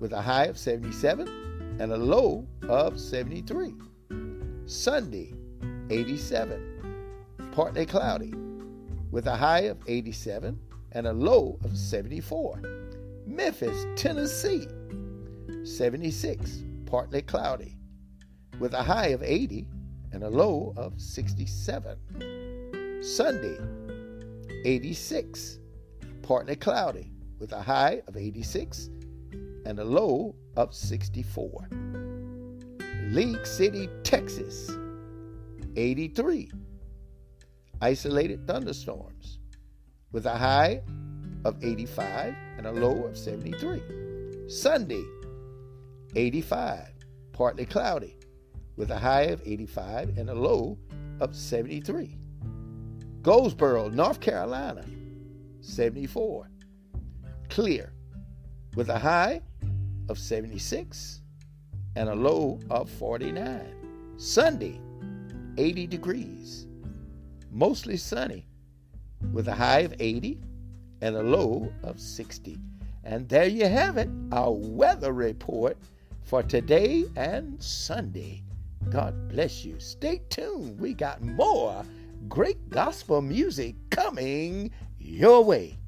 with 0.00 0.12
a 0.12 0.20
high 0.20 0.46
of 0.46 0.58
77 0.58 1.76
and 1.78 1.92
a 1.92 1.96
low 1.96 2.46
of 2.68 2.98
73. 2.98 3.74
Sunday, 4.66 5.34
87, 5.90 7.48
partly 7.52 7.86
cloudy 7.86 8.34
with 9.10 9.26
a 9.26 9.36
high 9.36 9.60
of 9.60 9.78
87 9.86 10.58
and 10.92 11.06
a 11.06 11.12
low 11.12 11.58
of 11.64 11.76
74. 11.76 12.60
Memphis, 13.26 13.86
Tennessee, 13.96 14.66
76, 15.64 16.62
partly 16.90 17.22
cloudy 17.22 17.78
with 18.58 18.74
a 18.74 18.82
high 18.82 19.06
of 19.08 19.22
80 19.22 19.68
and 20.12 20.24
a 20.24 20.28
low 20.28 20.74
of 20.76 21.00
67. 21.00 21.96
Sunday, 23.00 23.56
86, 24.64 25.60
partly 26.22 26.56
cloudy 26.56 27.12
with 27.38 27.52
a 27.52 27.62
high 27.62 28.02
of 28.08 28.16
86 28.16 28.90
and 29.64 29.78
a 29.78 29.84
low 29.84 30.34
of 30.56 30.74
64. 30.74 31.68
League 33.10 33.46
City, 33.46 33.88
Texas, 34.02 34.68
83, 35.76 36.50
isolated 37.80 38.44
thunderstorms 38.48 39.38
with 40.10 40.26
a 40.26 40.36
high 40.36 40.82
of 41.44 41.56
85 41.62 42.34
and 42.58 42.66
a 42.66 42.72
low 42.72 43.04
of 43.04 43.16
73. 43.16 43.80
Sunday, 44.48 45.04
85, 46.16 46.88
partly 47.32 47.66
cloudy 47.66 48.16
with 48.76 48.90
a 48.90 48.98
high 48.98 49.22
of 49.22 49.42
85 49.44 50.16
and 50.16 50.30
a 50.30 50.34
low 50.34 50.78
of 51.20 51.36
73. 51.36 52.18
Goldsboro, 53.22 53.88
North 53.88 54.20
Carolina, 54.20 54.84
74. 55.60 56.48
Clear 57.48 57.92
with 58.74 58.88
a 58.88 58.98
high 58.98 59.42
of 60.08 60.18
76 60.18 61.20
and 61.96 62.08
a 62.08 62.14
low 62.14 62.58
of 62.70 62.88
49. 62.88 64.14
Sunday, 64.16 64.80
80 65.58 65.86
degrees. 65.86 66.66
Mostly 67.50 67.96
sunny 67.96 68.46
with 69.32 69.48
a 69.48 69.54
high 69.54 69.80
of 69.80 69.94
80 69.98 70.40
and 71.02 71.16
a 71.16 71.22
low 71.22 71.72
of 71.82 72.00
60. 72.00 72.58
And 73.04 73.28
there 73.28 73.46
you 73.46 73.66
have 73.66 73.96
it, 73.96 74.08
our 74.32 74.52
weather 74.52 75.12
report 75.12 75.76
for 76.22 76.42
today 76.42 77.04
and 77.16 77.62
Sunday. 77.62 78.42
God 78.88 79.28
bless 79.28 79.64
you. 79.64 79.78
Stay 79.80 80.22
tuned. 80.30 80.80
We 80.80 80.94
got 80.94 81.22
more 81.22 81.84
great 82.28 82.70
gospel 82.70 83.20
music 83.20 83.74
coming 83.90 84.70
your 84.98 85.44
way. 85.44 85.79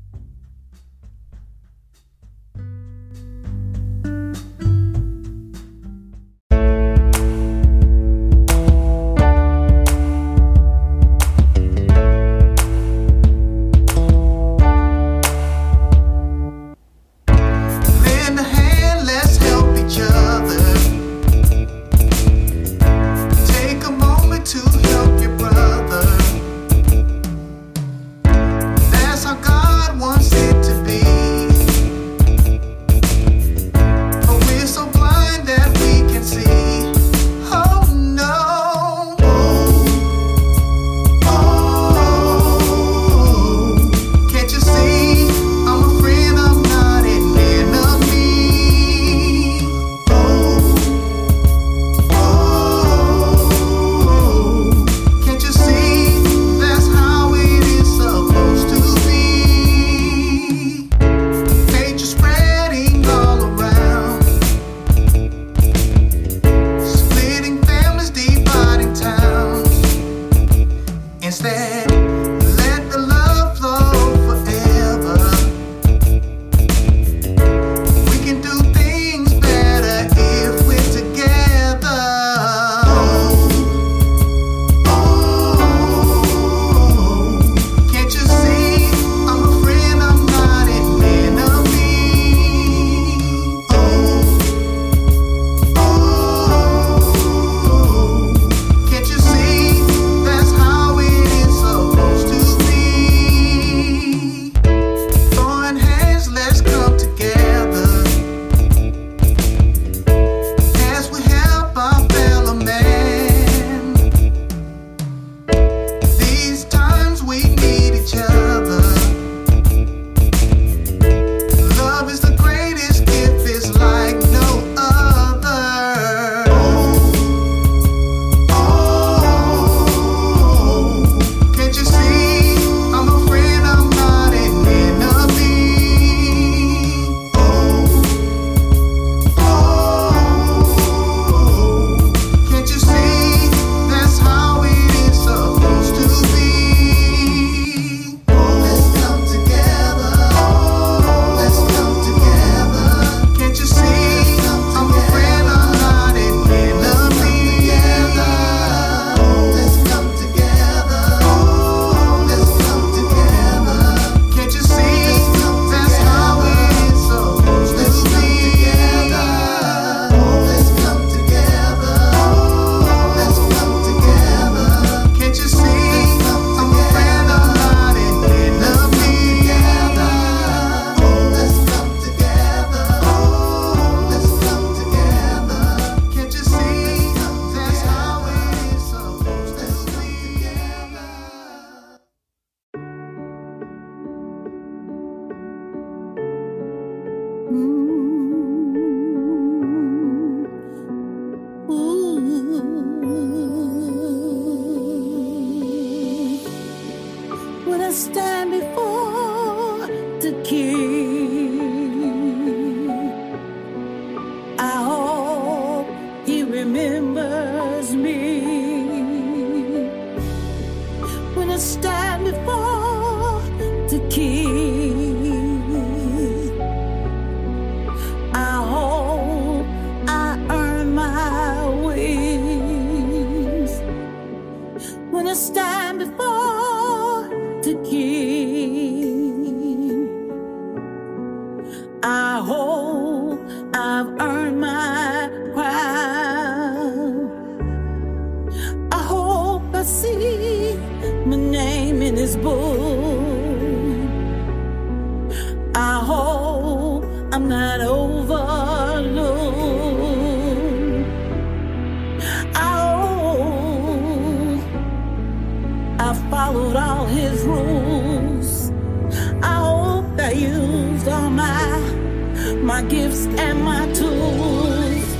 my 272.63 272.81
gifts 272.83 273.27
and 273.27 273.63
my 273.65 273.87
tools. 273.93 275.17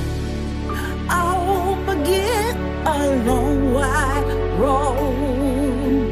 I 1.09 1.23
won't 1.45 1.85
forget 1.85 2.55
a 2.85 3.23
long 3.25 3.73
wide 3.73 4.59
road. 4.59 6.09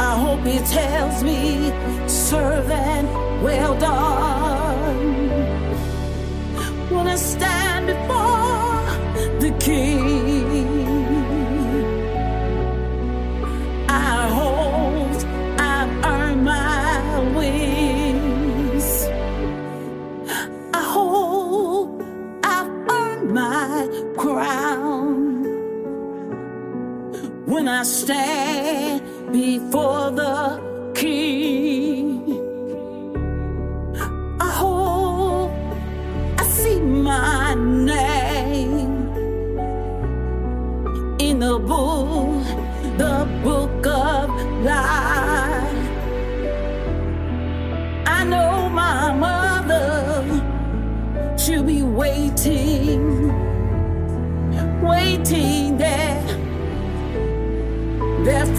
I 0.00 0.18
hope 0.18 0.40
he 0.46 0.58
tells 0.60 1.22
me, 1.22 1.72
servant, 2.08 3.08
well 3.42 3.78
done. 3.78 5.00
When 6.90 7.06
I 7.06 7.16
stand 7.16 7.86
before 7.86 9.40
the 9.40 9.54
king. 9.60 10.29
I 27.70 27.84
stand 27.84 29.32
before 29.32 30.10
the 30.10 30.92
King. 30.94 31.59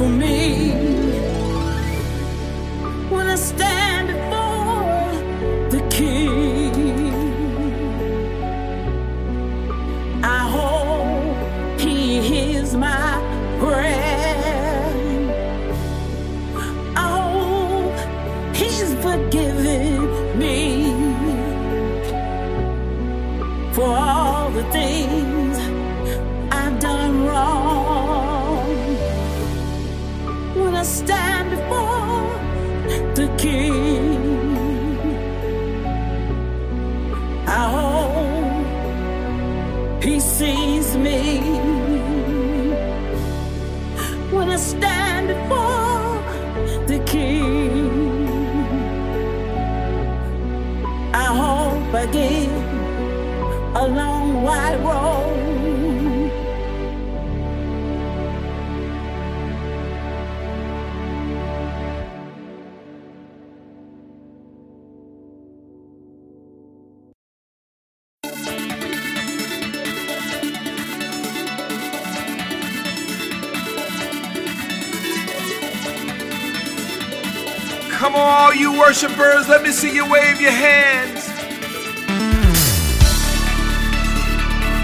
Come 0.02 0.71
worshipers, 78.92 79.48
let 79.48 79.64
me 79.64 79.72
see 79.72 79.96
you 79.96 80.04
wave 80.12 80.42
your 80.42 80.52
hands. 80.52 81.26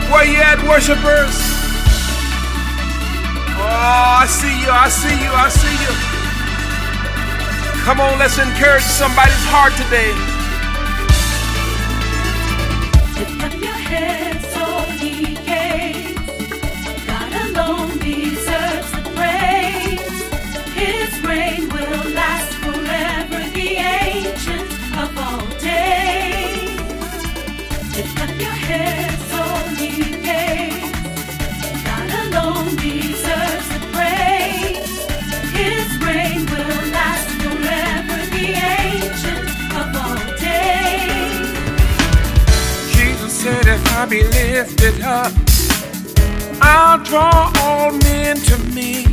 Where 0.09 0.23
you 0.23 0.37
at, 0.37 0.63
worshipers? 0.63 1.35
Oh, 3.59 4.23
I 4.23 4.25
see 4.29 4.61
you, 4.63 4.71
I 4.71 4.87
see 4.87 5.11
you, 5.11 5.31
I 5.35 5.49
see 5.49 5.75
you. 5.83 5.91
Come 7.83 7.99
on, 7.99 8.17
let's 8.17 8.39
encourage 8.39 8.83
somebody's 8.83 9.45
heart 9.51 9.75
today. 9.75 10.13
Lift 13.19 13.43
up 13.43 13.59
your 13.61 13.79
heads, 13.91 14.36
I 43.97 44.05
be 44.05 44.21
lifted 44.21 45.01
up, 45.01 45.33
I'll 46.61 47.03
draw 47.03 47.51
all 47.61 47.91
men 47.91 48.37
to 48.37 48.57
me. 48.69 49.05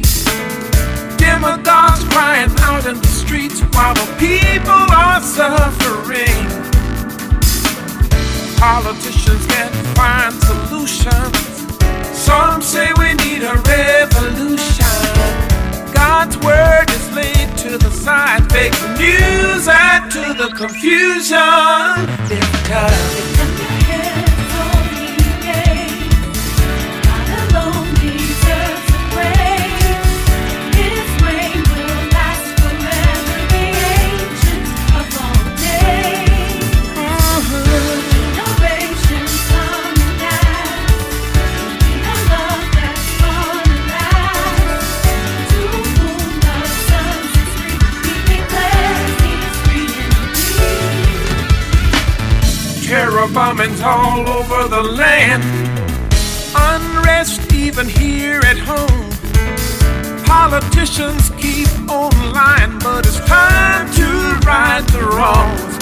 Demagogues 1.17 2.05
crying 2.13 2.53
out 2.61 2.85
in 2.85 3.01
the 3.01 3.07
streets 3.07 3.61
while 3.73 3.95
the 3.95 4.05
people 4.21 4.85
are 4.93 5.23
suffering. 5.23 6.37
Politicians 8.61 9.47
can't 9.47 9.75
find 9.97 10.35
solutions. 10.45 11.65
Some 12.13 12.61
say 12.61 12.93
we 12.99 13.15
need 13.25 13.43
a 13.43 13.57
revolution. 13.65 14.85
God's 15.95 16.37
word 16.45 16.91
is 16.91 17.11
laid 17.17 17.57
to 17.57 17.79
the 17.79 17.91
side. 17.91 18.53
Fake 18.53 18.77
news 18.99 19.67
add 19.67 20.11
to 20.11 20.35
the 20.35 20.53
confusion. 20.55 21.41
Lift 22.29 23.44
Bombings 53.29 53.83
all 53.83 54.29
over 54.29 54.69
the 54.69 54.83
land. 54.83 55.43
Unrest 56.55 57.53
even 57.55 57.89
here 57.89 58.41
at 58.45 58.59
home. 58.59 59.11
Politicians 60.25 61.31
keep 61.39 61.69
on 61.91 62.13
lying, 62.33 62.79
but 62.81 63.07
it's 63.07 63.19
time 63.21 63.91
to 63.95 64.07
right 64.47 64.85
the 64.89 65.01
wrongs. 65.01 65.75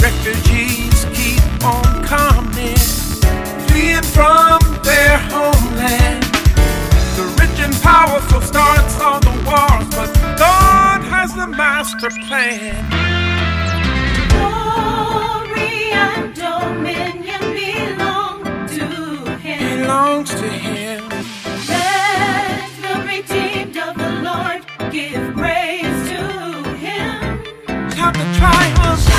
Refugees 0.00 1.04
keep 1.12 1.64
on 1.64 2.04
coming, 2.04 2.76
fleeing 3.66 4.02
from 4.02 4.58
their 4.84 5.18
homeland. 5.32 6.22
The 7.16 7.24
rich 7.40 7.58
and 7.58 7.74
powerful 7.82 8.40
starts 8.42 9.00
all 9.00 9.20
the 9.20 9.34
wars, 9.44 9.88
but 9.90 10.14
God 10.38 11.00
has 11.02 11.34
the 11.34 11.48
master 11.48 12.10
plan. 12.26 13.07
Belongs 19.88 20.30
to 20.30 20.48
him. 20.48 21.08
Let 21.68 22.70
the 22.82 22.94
redeemed 23.06 23.76
of 23.78 23.96
the 23.96 24.10
Lord 24.22 24.60
give 24.92 25.34
praise 25.34 26.08
to 26.10 26.74
him. 26.74 27.42
Shout 27.90 28.14
the 28.14 28.34
triumph. 28.38 29.17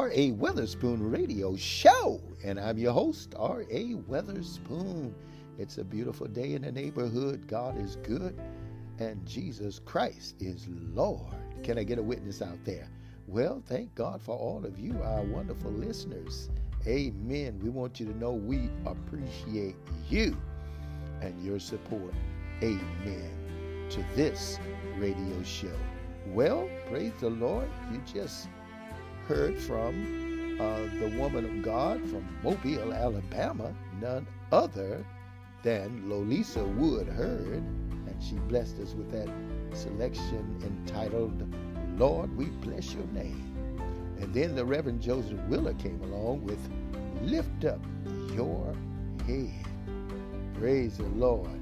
R.A. 0.00 0.30
Weatherspoon 0.32 1.12
Radio 1.12 1.54
Show, 1.56 2.22
and 2.42 2.58
I'm 2.58 2.78
your 2.78 2.94
host, 2.94 3.34
R.A. 3.36 3.96
Weatherspoon. 4.08 5.12
It's 5.58 5.76
a 5.76 5.84
beautiful 5.84 6.26
day 6.26 6.54
in 6.54 6.62
the 6.62 6.72
neighborhood. 6.72 7.46
God 7.46 7.78
is 7.78 7.96
good, 7.96 8.40
and 8.98 9.26
Jesus 9.26 9.78
Christ 9.78 10.36
is 10.40 10.66
Lord. 10.94 11.34
Can 11.62 11.76
I 11.76 11.82
get 11.82 11.98
a 11.98 12.02
witness 12.02 12.40
out 12.40 12.56
there? 12.64 12.88
Well, 13.26 13.62
thank 13.66 13.94
God 13.94 14.22
for 14.22 14.34
all 14.34 14.64
of 14.64 14.78
you, 14.78 14.98
our 15.02 15.20
wonderful 15.20 15.70
listeners. 15.70 16.48
Amen. 16.86 17.60
We 17.62 17.68
want 17.68 18.00
you 18.00 18.06
to 18.06 18.16
know 18.16 18.32
we 18.32 18.70
appreciate 18.86 19.76
you 20.08 20.34
and 21.20 21.44
your 21.44 21.58
support. 21.58 22.14
Amen. 22.62 23.86
To 23.90 24.02
this 24.16 24.58
radio 24.96 25.42
show. 25.42 25.76
Well, 26.28 26.70
praise 26.88 27.12
the 27.20 27.28
Lord. 27.28 27.68
You 27.92 28.00
just 28.10 28.48
heard 29.30 29.56
from 29.56 30.58
uh, 30.58 30.80
the 30.98 31.16
woman 31.16 31.44
of 31.44 31.62
God 31.62 32.00
from 32.10 32.26
Mobile, 32.42 32.92
Alabama, 32.92 33.72
none 34.00 34.26
other 34.50 35.06
than 35.62 36.02
Lolisa 36.08 36.66
Wood 36.74 37.06
Heard, 37.06 37.62
and 37.62 38.16
she 38.20 38.34
blessed 38.48 38.80
us 38.80 38.92
with 38.94 39.08
that 39.12 39.28
selection 39.72 40.58
entitled 40.64 41.46
Lord, 41.96 42.36
We 42.36 42.46
Bless 42.46 42.92
Your 42.92 43.06
Name. 43.12 43.54
And 44.18 44.34
then 44.34 44.56
the 44.56 44.64
Reverend 44.64 45.00
Joseph 45.00 45.38
Willer 45.42 45.74
came 45.74 46.00
along 46.02 46.42
with 46.42 46.58
Lift 47.22 47.64
Up 47.64 47.80
Your 48.34 48.74
Head. 49.28 49.64
Praise 50.54 50.96
the 50.96 51.04
Lord. 51.04 51.60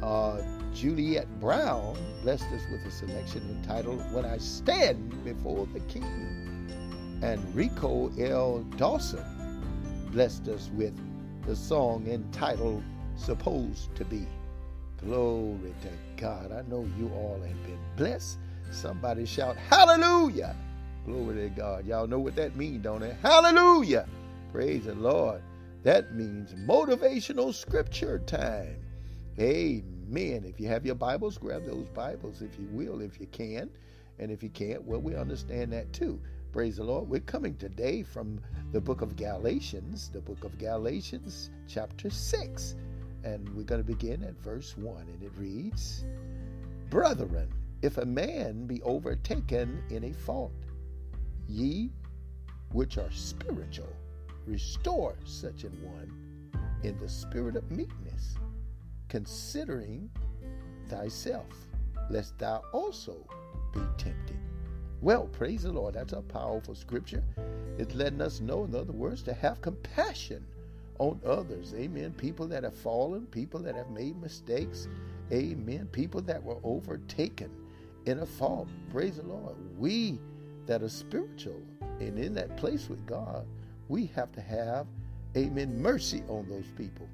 Uh, 0.00 0.40
Juliet 0.72 1.26
Brown 1.40 1.98
blessed 2.22 2.46
us 2.52 2.62
with 2.70 2.86
a 2.86 2.90
selection 2.92 3.42
entitled 3.50 4.00
When 4.12 4.24
I 4.24 4.38
Stand 4.38 5.24
Before 5.24 5.66
the 5.74 5.80
King. 5.80 6.39
And 7.22 7.54
Rico 7.54 8.10
L. 8.18 8.60
Dawson 8.76 9.24
blessed 10.10 10.48
us 10.48 10.70
with 10.74 10.94
the 11.46 11.54
song 11.54 12.06
entitled 12.08 12.82
Supposed 13.16 13.94
to 13.96 14.04
Be. 14.06 14.26
Glory 15.04 15.74
to 15.82 15.90
God. 16.16 16.52
I 16.52 16.62
know 16.68 16.88
you 16.98 17.10
all 17.14 17.40
have 17.46 17.62
been 17.64 17.78
blessed. 17.96 18.38
Somebody 18.70 19.26
shout, 19.26 19.56
Hallelujah! 19.56 20.56
Glory 21.04 21.34
to 21.42 21.48
God. 21.50 21.86
Y'all 21.86 22.06
know 22.06 22.18
what 22.18 22.36
that 22.36 22.56
means, 22.56 22.84
don't 22.84 23.02
it? 23.02 23.16
Hallelujah! 23.22 24.06
Praise 24.52 24.84
the 24.84 24.94
Lord. 24.94 25.42
That 25.82 26.14
means 26.14 26.54
motivational 26.54 27.54
scripture 27.54 28.18
time. 28.20 28.76
Amen. 29.38 30.44
If 30.44 30.60
you 30.60 30.68
have 30.68 30.84
your 30.84 30.94
Bibles, 30.94 31.38
grab 31.38 31.66
those 31.66 31.88
Bibles 31.88 32.42
if 32.42 32.58
you 32.58 32.68
will, 32.70 33.00
if 33.00 33.20
you 33.20 33.26
can. 33.26 33.70
And 34.18 34.30
if 34.30 34.42
you 34.42 34.50
can't, 34.50 34.84
well, 34.84 35.00
we 35.00 35.16
understand 35.16 35.72
that 35.72 35.92
too. 35.92 36.20
Praise 36.52 36.78
the 36.78 36.84
Lord. 36.84 37.08
We're 37.08 37.20
coming 37.20 37.56
today 37.58 38.02
from 38.02 38.40
the 38.72 38.80
book 38.80 39.02
of 39.02 39.14
Galatians, 39.14 40.10
the 40.12 40.20
book 40.20 40.42
of 40.42 40.58
Galatians, 40.58 41.48
chapter 41.68 42.10
6. 42.10 42.74
And 43.22 43.48
we're 43.50 43.62
going 43.62 43.80
to 43.80 43.86
begin 43.86 44.24
at 44.24 44.34
verse 44.40 44.76
1. 44.76 44.96
And 45.00 45.22
it 45.22 45.30
reads 45.38 46.04
Brethren, 46.88 47.52
if 47.82 47.98
a 47.98 48.04
man 48.04 48.66
be 48.66 48.82
overtaken 48.82 49.80
in 49.90 50.02
a 50.02 50.12
fault, 50.12 50.50
ye 51.46 51.92
which 52.72 52.98
are 52.98 53.12
spiritual, 53.12 53.94
restore 54.44 55.14
such 55.24 55.62
an 55.62 55.78
one 55.84 56.12
in 56.82 56.98
the 56.98 57.08
spirit 57.08 57.54
of 57.54 57.70
meekness, 57.70 58.34
considering 59.08 60.10
thyself, 60.88 61.46
lest 62.10 62.36
thou 62.38 62.60
also 62.72 63.24
be 63.72 63.82
tempted. 63.96 64.39
Well, 65.02 65.28
praise 65.28 65.62
the 65.62 65.72
Lord. 65.72 65.94
That's 65.94 66.12
a 66.12 66.20
powerful 66.20 66.74
scripture. 66.74 67.22
It's 67.78 67.94
letting 67.94 68.20
us 68.20 68.40
know, 68.40 68.64
in 68.64 68.74
other 68.74 68.92
words, 68.92 69.22
to 69.22 69.32
have 69.32 69.62
compassion 69.62 70.44
on 70.98 71.18
others. 71.24 71.72
Amen. 71.74 72.12
People 72.12 72.46
that 72.48 72.64
have 72.64 72.74
fallen, 72.74 73.26
people 73.26 73.60
that 73.60 73.74
have 73.74 73.90
made 73.90 74.20
mistakes. 74.20 74.88
Amen. 75.32 75.88
People 75.92 76.20
that 76.22 76.42
were 76.42 76.58
overtaken 76.62 77.50
in 78.04 78.18
a 78.18 78.26
fault. 78.26 78.68
Praise 78.90 79.16
the 79.16 79.22
Lord. 79.22 79.56
We 79.78 80.18
that 80.66 80.82
are 80.82 80.88
spiritual 80.88 81.62
and 82.00 82.18
in 82.18 82.34
that 82.34 82.56
place 82.56 82.88
with 82.88 83.04
God, 83.06 83.46
we 83.88 84.06
have 84.14 84.32
to 84.32 84.40
have, 84.40 84.86
amen, 85.36 85.80
mercy 85.80 86.22
on 86.28 86.48
those 86.48 86.66
people. 86.76 87.08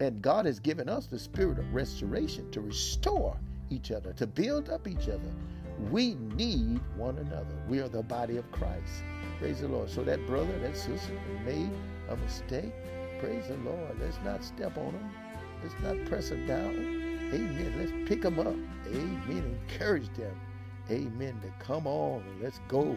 And 0.00 0.20
God 0.20 0.46
has 0.46 0.58
given 0.58 0.88
us 0.88 1.06
the 1.06 1.18
spirit 1.18 1.58
of 1.58 1.74
restoration 1.74 2.50
to 2.50 2.60
restore 2.60 3.36
each 3.70 3.90
other, 3.90 4.12
to 4.14 4.26
build 4.26 4.68
up 4.68 4.86
each 4.88 5.08
other. 5.08 5.32
We 5.90 6.14
need 6.36 6.80
one 6.96 7.18
another. 7.18 7.54
We 7.68 7.80
are 7.80 7.88
the 7.88 8.02
body 8.02 8.36
of 8.36 8.50
Christ. 8.52 9.04
Praise 9.38 9.60
the 9.60 9.68
Lord. 9.68 9.90
So 9.90 10.04
that 10.04 10.26
brother, 10.26 10.58
that 10.60 10.76
sister 10.76 11.18
made 11.44 11.70
a 12.08 12.16
mistake. 12.16 12.72
Praise 13.20 13.48
the 13.48 13.56
Lord. 13.58 13.98
Let's 14.00 14.18
not 14.24 14.44
step 14.44 14.76
on 14.78 14.92
them. 14.92 15.10
Let's 15.62 15.74
not 15.82 16.04
press 16.06 16.28
them 16.30 16.46
down. 16.46 16.74
Amen. 17.32 17.74
Let's 17.78 17.92
pick 18.08 18.22
them 18.22 18.38
up. 18.38 18.54
Amen. 18.88 19.58
Encourage 19.70 20.08
them. 20.14 20.38
Amen. 20.90 21.40
To 21.42 21.64
come 21.64 21.86
on 21.86 22.22
let's 22.42 22.60
go. 22.68 22.96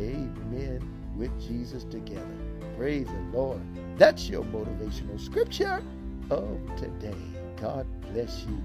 Amen. 0.00 0.80
With 1.16 1.38
Jesus 1.40 1.84
together. 1.84 2.26
Praise 2.76 3.06
the 3.06 3.38
Lord. 3.38 3.60
That's 3.96 4.28
your 4.28 4.44
motivational 4.44 5.20
scripture 5.20 5.82
of 6.30 6.58
today. 6.76 7.16
God 7.56 7.86
bless 8.12 8.44
you. 8.44 8.62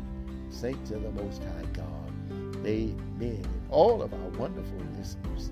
Saints 0.49 0.91
of 0.91 1.03
the 1.03 1.11
Most 1.11 1.43
High 1.43 1.65
God. 1.73 2.02
Amen. 2.65 3.05
And 3.19 3.61
all 3.69 4.01
of 4.01 4.13
our 4.13 4.29
wonderful 4.39 4.77
listeners, 4.97 5.51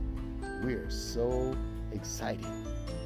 we're 0.64 0.90
so 0.90 1.56
excited. 1.92 2.46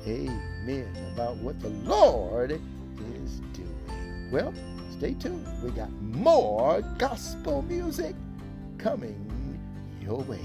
Amen. 0.08 0.88
About 1.14 1.38
what 1.38 1.60
the 1.60 1.70
Lord 1.70 2.51
is 2.51 3.41
doing. 3.53 4.30
Well, 4.32 4.53
Stay 4.97 5.14
tuned. 5.14 5.45
We 5.62 5.72
got 5.72 5.91
more 6.01 6.82
gospel 6.97 7.64
music 7.64 8.16
coming 8.78 9.60
your 10.01 10.22
way. 10.22 10.39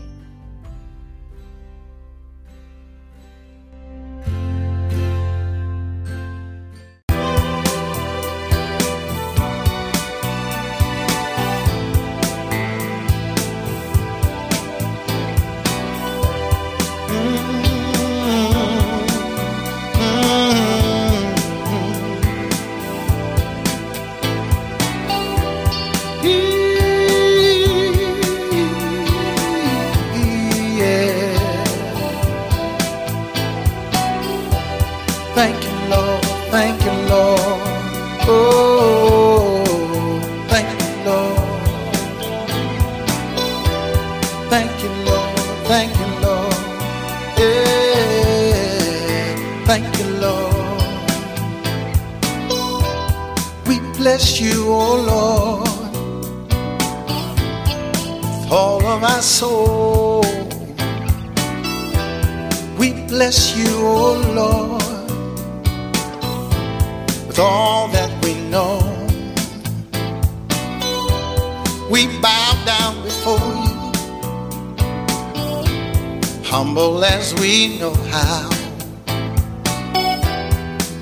Know 77.81 77.95
how, 78.13 78.51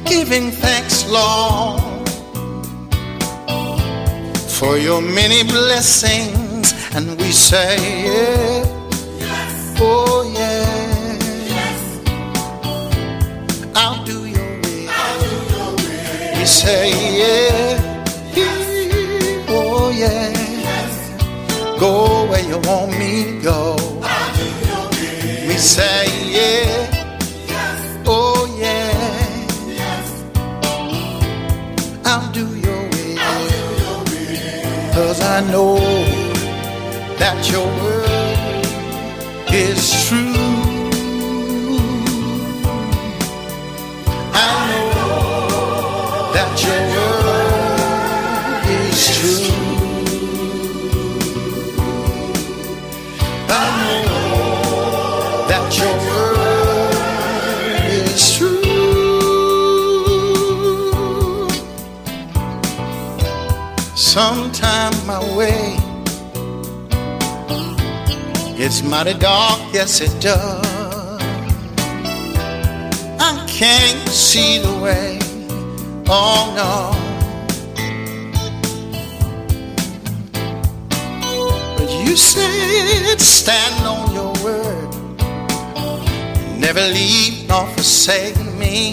giving 0.05 0.53
thanks, 0.53 1.11
Lord, 1.11 2.09
for 4.49 4.79
your 4.79 5.01
many 5.01 5.43
blessings. 5.43 6.73
And 6.95 7.19
we 7.19 7.33
say, 7.33 7.77
yeah, 8.07 8.65
oh 9.81 10.23
yeah, 10.33 11.19
I'll 13.75 14.05
do 14.05 14.27
your 14.27 14.61
will. 14.61 15.77
We 16.39 16.45
say, 16.47 16.91
yeah, 17.19 18.05
oh 19.49 19.91
yeah, 19.91 20.33
go 21.77 22.27
where 22.31 22.45
you 22.47 22.59
want 22.59 22.97
me 22.97 23.25
to 23.25 23.43
go 23.43 23.88
say 25.59 26.07
yeah. 26.31 26.87
Yes. 27.49 27.99
Oh 28.07 28.57
yeah. 28.59 29.47
Yes. 29.67 30.25
I'll 32.05 32.31
do 32.33 32.47
your 32.57 32.83
will. 32.91 33.19
I'll 33.19 34.05
do 34.05 34.19
your 34.35 34.55
will. 34.55 34.95
Cause 34.95 35.21
I 35.21 35.41
know 35.51 35.79
that 37.19 37.51
your 37.51 37.67
word 37.83 38.67
is 39.53 40.09
true. 40.09 40.48
Sometime 64.21 64.95
my 65.07 65.21
way 65.37 65.77
it's 68.59 68.83
mighty 68.83 69.15
dark, 69.15 69.61
yes 69.73 70.01
it 70.01 70.11
does. 70.21 71.23
I 73.21 73.47
can't 73.47 74.09
see 74.09 74.59
the 74.59 74.75
way, 74.83 75.21
oh 76.09 76.53
no. 76.59 76.91
But 81.77 81.89
you 82.05 82.17
said 82.17 83.21
stand 83.21 83.87
on 83.87 84.13
your 84.19 84.33
word, 84.43 84.91
never 86.59 86.81
leave 86.81 87.47
nor 87.49 87.69
forsake 87.69 88.37
me. 88.59 88.93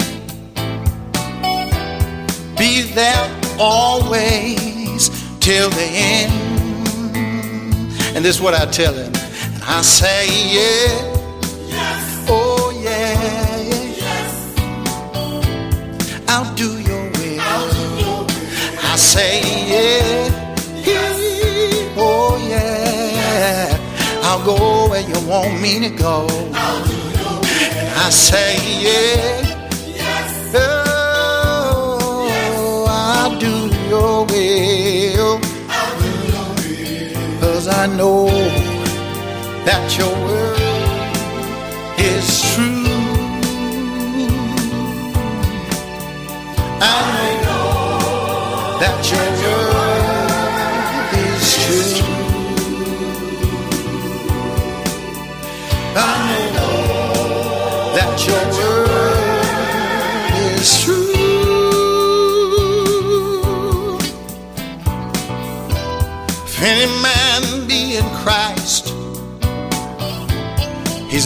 Be 2.56 2.82
there 2.94 3.28
always 3.58 4.65
till 5.46 5.70
the 5.70 5.88
end. 6.12 6.32
And 8.16 8.24
this 8.24 8.34
is 8.34 8.42
what 8.42 8.52
I 8.54 8.66
tell 8.66 8.92
him. 8.92 9.12
And 9.14 9.62
I 9.62 9.80
say, 9.82 10.26
yeah. 10.56 10.88
Oh, 12.28 12.72
yeah. 12.74 13.94
I'll 16.26 16.52
do 16.56 16.80
your 16.88 17.04
will. 17.12 17.40
I 18.92 18.96
say, 18.96 19.38
yeah. 19.70 20.74
Oh, 21.96 22.36
yeah. 22.50 23.78
I'll 24.24 24.44
go 24.44 24.88
where 24.90 25.08
you 25.08 25.28
want 25.28 25.60
me 25.60 25.78
to 25.78 25.90
go. 25.90 26.26
And 26.26 27.94
I 28.06 28.10
say, 28.10 28.56
yeah. 28.82 29.46
Your 33.96 34.26
will. 34.26 35.40
Cause 37.40 37.66
I 37.68 37.86
know 37.98 38.26
that 39.68 39.84
your 39.98 40.14
word 40.26 40.60
is 42.12 42.26
true. 42.50 42.84
I 46.80 47.00
know 47.44 47.68
that 48.82 48.98
your 49.12 49.28
word 49.42 51.12
is 51.28 51.44
true. 51.62 52.06
I 55.96 56.14
know 56.56 56.78
that 57.96 58.12
your 58.26 58.44
word 58.56 58.85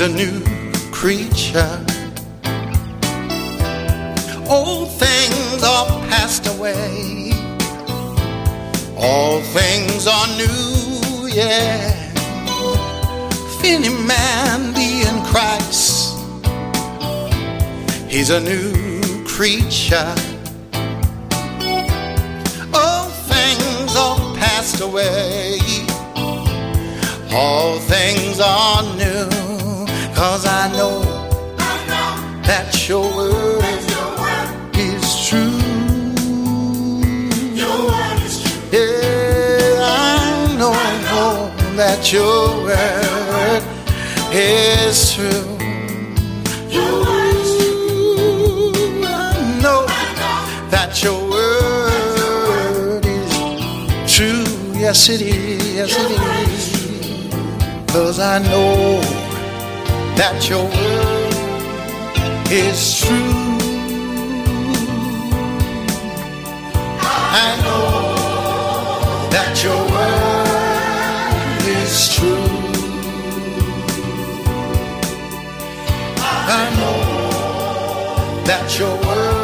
he's 0.01 0.09
a 0.09 0.15
new 0.15 0.41
creature. 0.91 1.85
Old 4.49 4.91
things 4.93 5.63
are 5.63 5.87
passed 6.09 6.47
away, 6.47 7.33
all 8.97 9.41
things 9.43 10.07
are 10.07 10.27
new, 10.39 11.29
yeah. 11.29 12.13
If 13.31 13.65
any 13.65 13.91
man 13.91 14.73
be 14.73 15.03
in 15.03 15.23
Christ, 15.27 16.17
he's 18.09 18.31
a 18.31 18.41
new 18.41 18.73
creature. 19.27 20.15
All 22.73 23.11
things 23.29 23.97
are 23.97 24.19
passed 24.37 24.81
away, 24.81 25.59
all 27.33 27.79
things 27.81 28.41
are 28.41 28.83
new, 28.97 29.40
cause 30.21 30.45
I 30.45 30.71
know 30.77 31.01
that 32.43 32.87
your 32.87 33.07
word 33.17 33.65
is 34.77 35.27
true. 35.27 35.57
Yeah, 38.71 39.81
I 39.81 40.55
know 40.59 40.75
that 41.77 42.13
your 42.13 42.65
word 42.65 43.63
is 44.31 45.15
true. 45.15 45.57
I 49.03 49.59
know 49.63 49.87
that 50.69 51.03
your 51.03 51.19
word 51.31 53.07
is 53.07 53.33
true. 54.15 54.45
Yes, 54.79 55.09
it 55.09 55.23
is. 55.23 55.75
Yes, 55.77 55.97
it 55.97 56.11
is. 56.11 56.77
Cause 57.91 58.19
I 58.21 58.39
know 58.41 59.20
that 60.21 60.51
your 60.51 60.65
word 60.65 61.33
is 62.53 63.01
true. 63.01 63.17
I 67.43 67.57
know 67.65 67.91
that 69.31 69.65
your 69.65 69.81
word 69.95 71.63
is 71.83 72.15
true. 72.15 72.51
I 76.19 76.65
know 76.77 77.01
that 78.45 78.79
your 78.79 78.95
word 79.07 79.40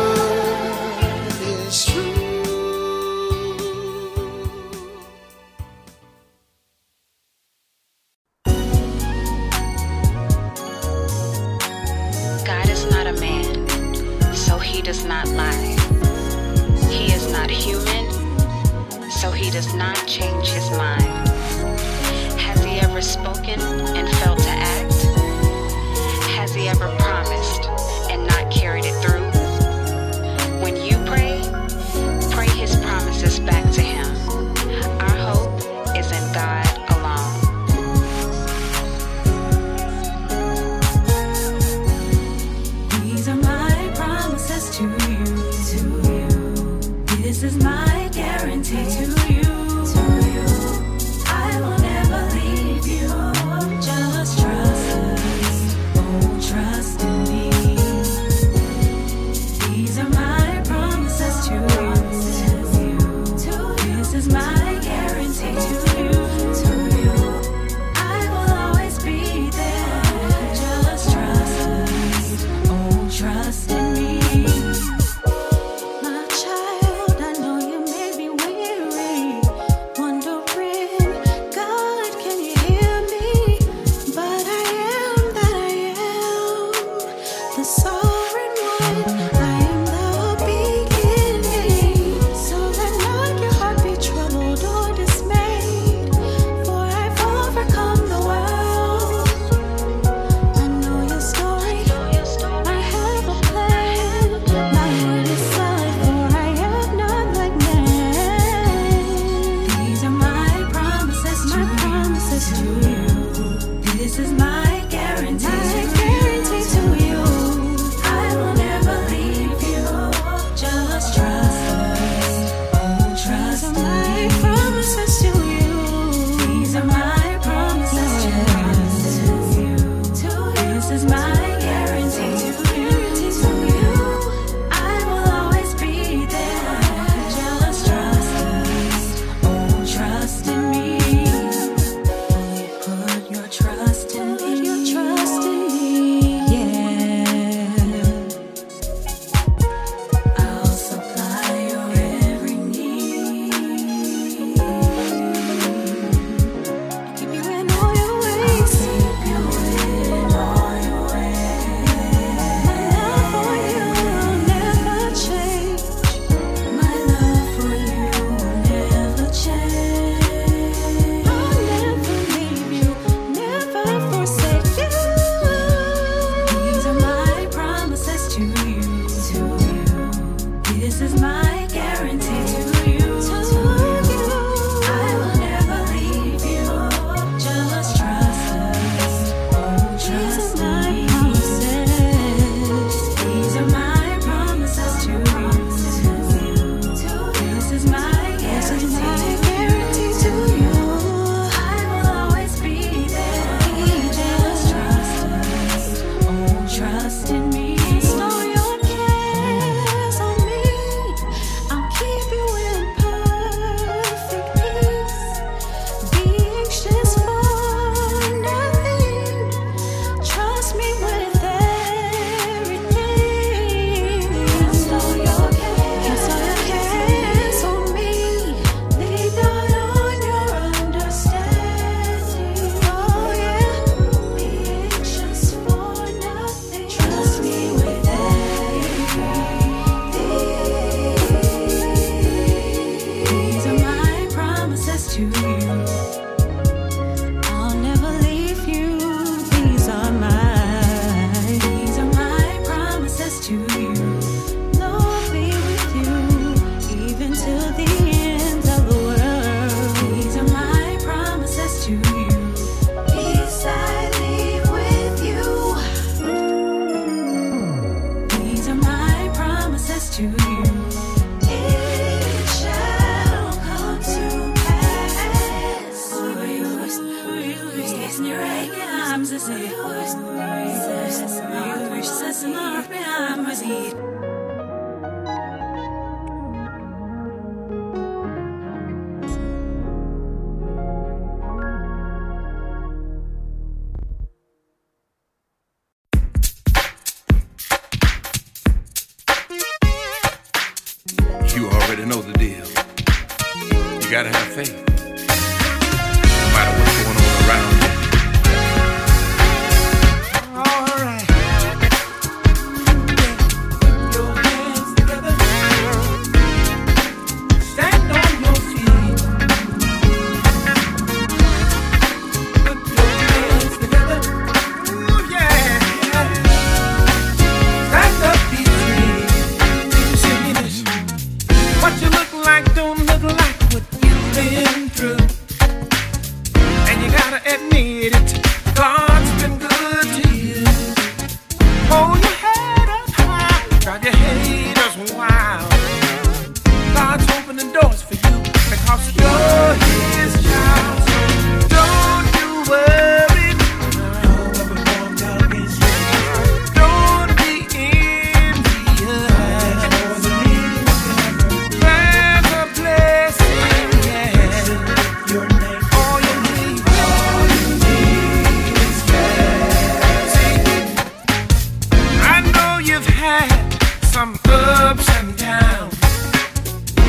from 374.27 374.53
ups 374.53 375.09
and 375.19 375.37
downs. 375.37 375.95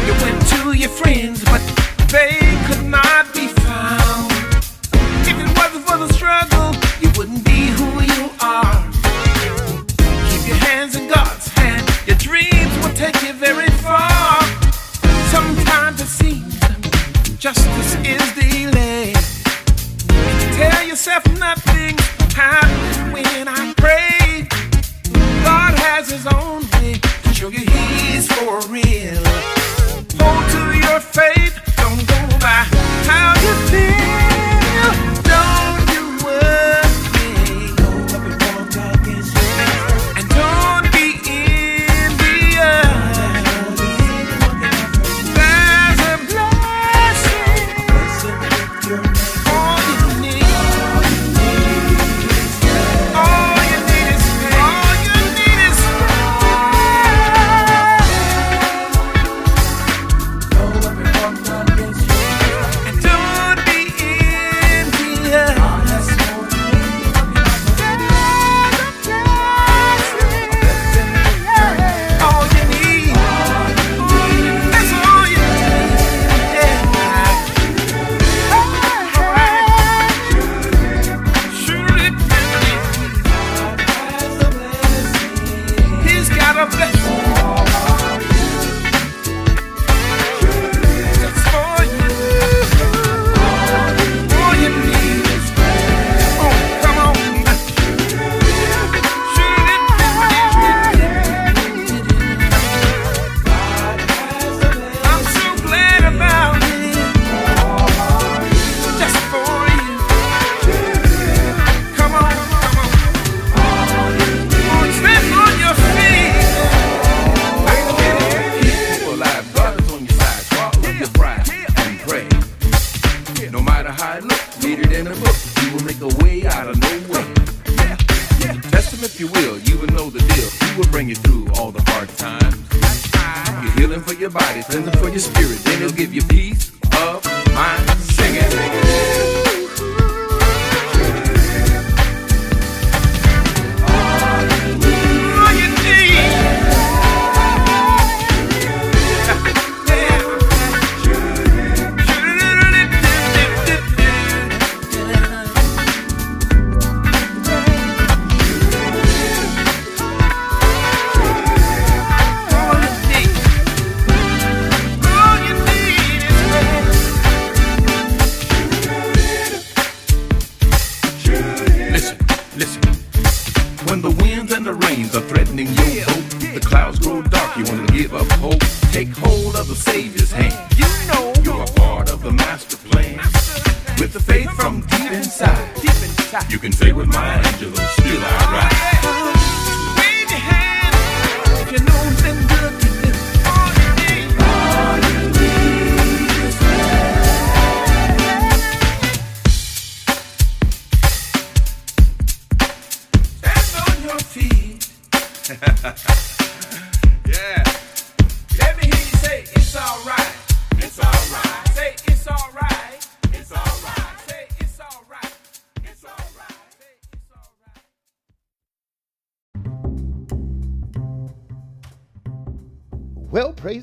You 0.06 0.14
went 0.24 0.42
to 0.50 0.74
your 0.74 0.90
friends, 0.90 1.44
but 1.46 1.62
they 2.12 2.47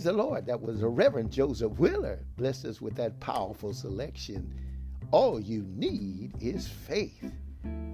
praise 0.05 0.17
the 0.17 0.23
Lord. 0.23 0.45
That 0.47 0.61
was 0.61 0.81
the 0.81 0.89
Reverend 0.89 1.31
Joseph 1.33 1.79
Wheeler. 1.79 2.19
Blessed 2.37 2.67
us 2.67 2.81
with 2.83 2.95
that 2.97 3.19
powerful 3.21 3.73
selection. 3.73 4.53
All 5.13 5.41
you 5.41 5.65
need 5.67 6.33
is 6.41 6.69
faith. 6.69 7.33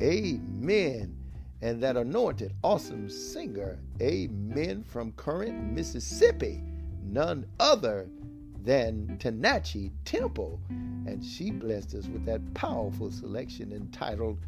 Amen. 0.03 1.17
And 1.63 1.81
that 1.83 1.97
anointed, 1.97 2.55
awesome 2.65 3.09
singer, 3.09 3.79
amen, 4.01 4.83
from 4.83 5.13
Current, 5.13 5.73
Mississippi, 5.73 6.63
none 7.05 7.47
other 7.61 8.09
than 8.65 9.17
Tanachi 9.21 9.93
Temple. 10.05 10.61
And 10.69 11.25
she 11.25 11.53
blessed 11.53 11.95
us 11.95 12.07
with 12.09 12.25
that 12.25 12.55
powerful 12.55 13.13
selection 13.13 13.73
entitled 13.73 14.39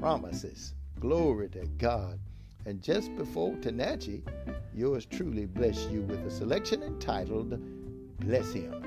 Promises. 0.00 0.74
Glory 0.98 1.48
to 1.50 1.64
God. 1.78 2.18
And 2.66 2.82
just 2.82 3.14
before 3.16 3.54
Tanachi, 3.56 4.22
yours 4.74 5.06
truly 5.06 5.46
bless 5.46 5.86
you 5.86 6.02
with 6.02 6.26
a 6.26 6.30
selection 6.30 6.82
entitled 6.82 7.58
Bless 8.20 8.52
Him. 8.52 8.84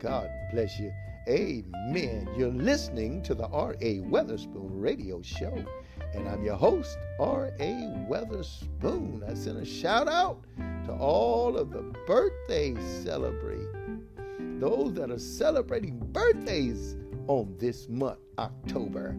God 0.00 0.30
bless 0.52 0.78
you. 0.78 0.92
Amen. 1.28 2.28
You're 2.36 2.52
listening 2.52 3.22
to 3.22 3.34
the 3.34 3.48
R.A. 3.48 3.98
Weatherspoon 3.98 4.70
radio 4.70 5.20
show. 5.20 5.62
And 6.14 6.26
I'm 6.26 6.42
your 6.42 6.56
host, 6.56 6.96
R.A. 7.20 7.74
Weatherspoon. 8.08 9.28
I 9.28 9.34
send 9.34 9.58
a 9.58 9.64
shout 9.64 10.08
out 10.08 10.42
to 10.86 10.92
all 10.94 11.58
of 11.58 11.70
the 11.70 11.82
birthday 12.06 12.74
celebrate. 13.02 13.68
Those 14.58 14.94
that 14.94 15.10
are 15.10 15.18
celebrating 15.18 15.98
birthdays 16.12 16.96
on 17.26 17.54
this 17.58 17.88
month, 17.90 18.20
October, 18.38 19.14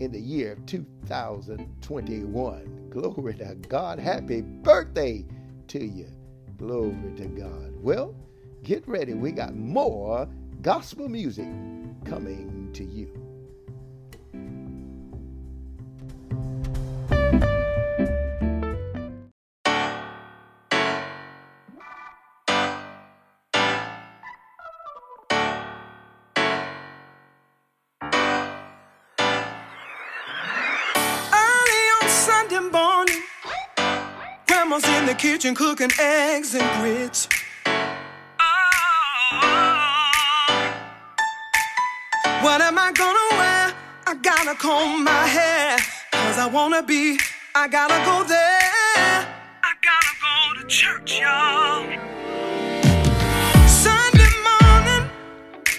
in 0.00 0.12
the 0.12 0.20
year 0.20 0.56
2021. 0.66 2.90
Glory 2.90 3.34
to 3.34 3.54
God. 3.68 3.98
Happy 3.98 4.42
birthday 4.42 5.24
to 5.68 5.84
you. 5.84 6.08
Glory 6.56 7.12
to 7.16 7.26
God. 7.26 7.74
Well, 7.82 8.14
get 8.62 8.86
ready. 8.88 9.14
We 9.14 9.32
got 9.32 9.54
more 9.54 10.28
gospel 10.62 11.08
music 11.08 11.48
coming 12.04 12.70
to 12.74 12.84
you. 12.84 13.25
Kitchen 35.16 35.54
cooking 35.54 35.90
eggs 35.98 36.54
and 36.54 36.80
grits. 36.80 37.28
What 42.42 42.60
am 42.60 42.78
I 42.78 42.92
gonna 42.92 43.28
wear? 43.38 43.74
I 44.06 44.14
gotta 44.22 44.54
comb 44.54 45.04
my 45.04 45.26
hair. 45.26 45.78
Cause 46.12 46.38
I 46.38 46.46
wanna 46.46 46.82
be, 46.82 47.18
I 47.54 47.66
gotta 47.68 47.98
go 48.04 48.24
there. 48.24 49.26
I 49.62 49.72
gotta 49.88 50.14
go 50.22 50.60
to 50.60 50.66
church, 50.68 51.20
y'all. 51.20 51.86
Sunday 53.66 54.32
morning, 54.48 55.10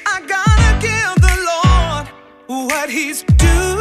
I 0.06 0.22
gotta 0.36 0.72
give 0.82 1.16
the 1.28 1.36
Lord 1.52 2.70
what 2.70 2.90
He's 2.90 3.24
due. 3.24 3.77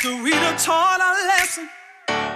Sister 0.00 0.22
Rita 0.22 0.54
taught 0.58 1.00
our 1.00 1.26
lesson. 1.26 1.68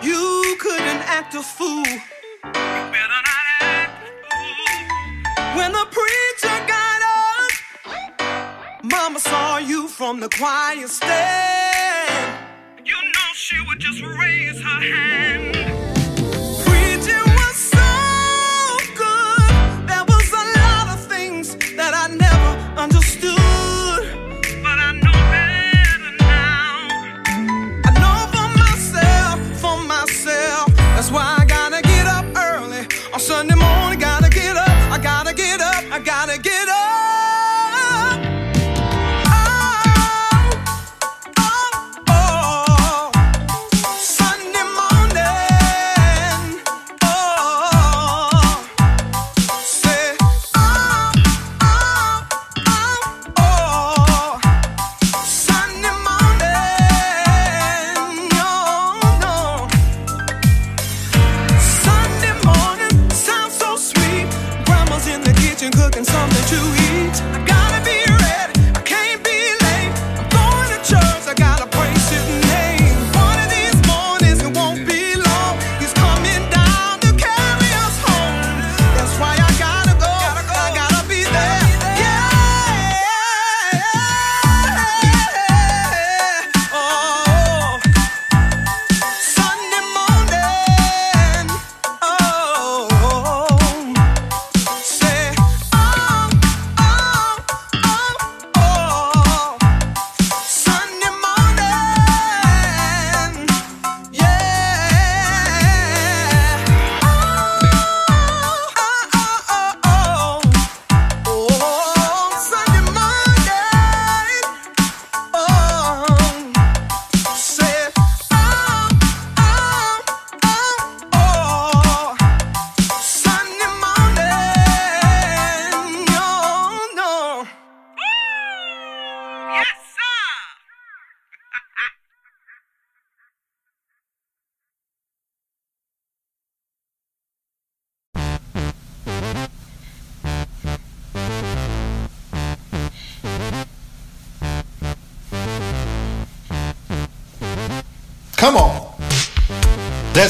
You 0.03 0.57
couldn't 0.59 1.03
act 1.07 1.37
a 1.37 1.43
fool. 1.43 1.87
You 1.87 2.53
better 2.53 3.21
not 3.29 3.61
act 3.61 4.03
a 4.03 4.35
fool. 4.35 5.57
When 5.57 5.71
the 5.71 5.87
preacher 5.97 6.57
got 6.67 7.01
up, 7.87 8.83
Mama 8.83 9.21
saw 9.21 9.59
you 9.59 9.87
from 9.87 10.19
the 10.19 10.29
choir 10.29 10.89
stand. 10.89 12.49
You 12.85 12.97
know 12.97 13.31
she 13.35 13.57
would 13.69 13.79
just 13.79 14.03
raise 14.03 14.61
her 14.61 14.81
hand. 14.81 15.55
Preaching 16.67 17.33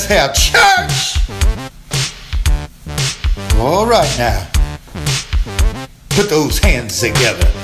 Let's 0.02 0.14
have 0.14 0.34
church. 0.34 1.16
All 3.60 3.86
right 3.86 4.12
now. 4.18 4.48
Put 6.10 6.28
those 6.28 6.58
hands 6.58 6.98
together. 6.98 7.61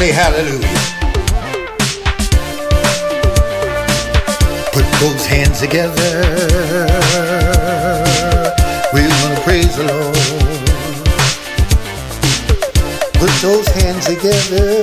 Say 0.00 0.12
hallelujah. 0.12 0.80
Put 4.72 4.86
those 4.98 5.26
hands 5.26 5.60
together. 5.60 6.22
We're 8.94 9.12
gonna 9.20 9.40
praise 9.44 9.76
the 9.76 9.84
Lord. 9.92 10.16
Put 13.20 13.32
those 13.42 13.68
hands 13.68 14.06
together. 14.06 14.80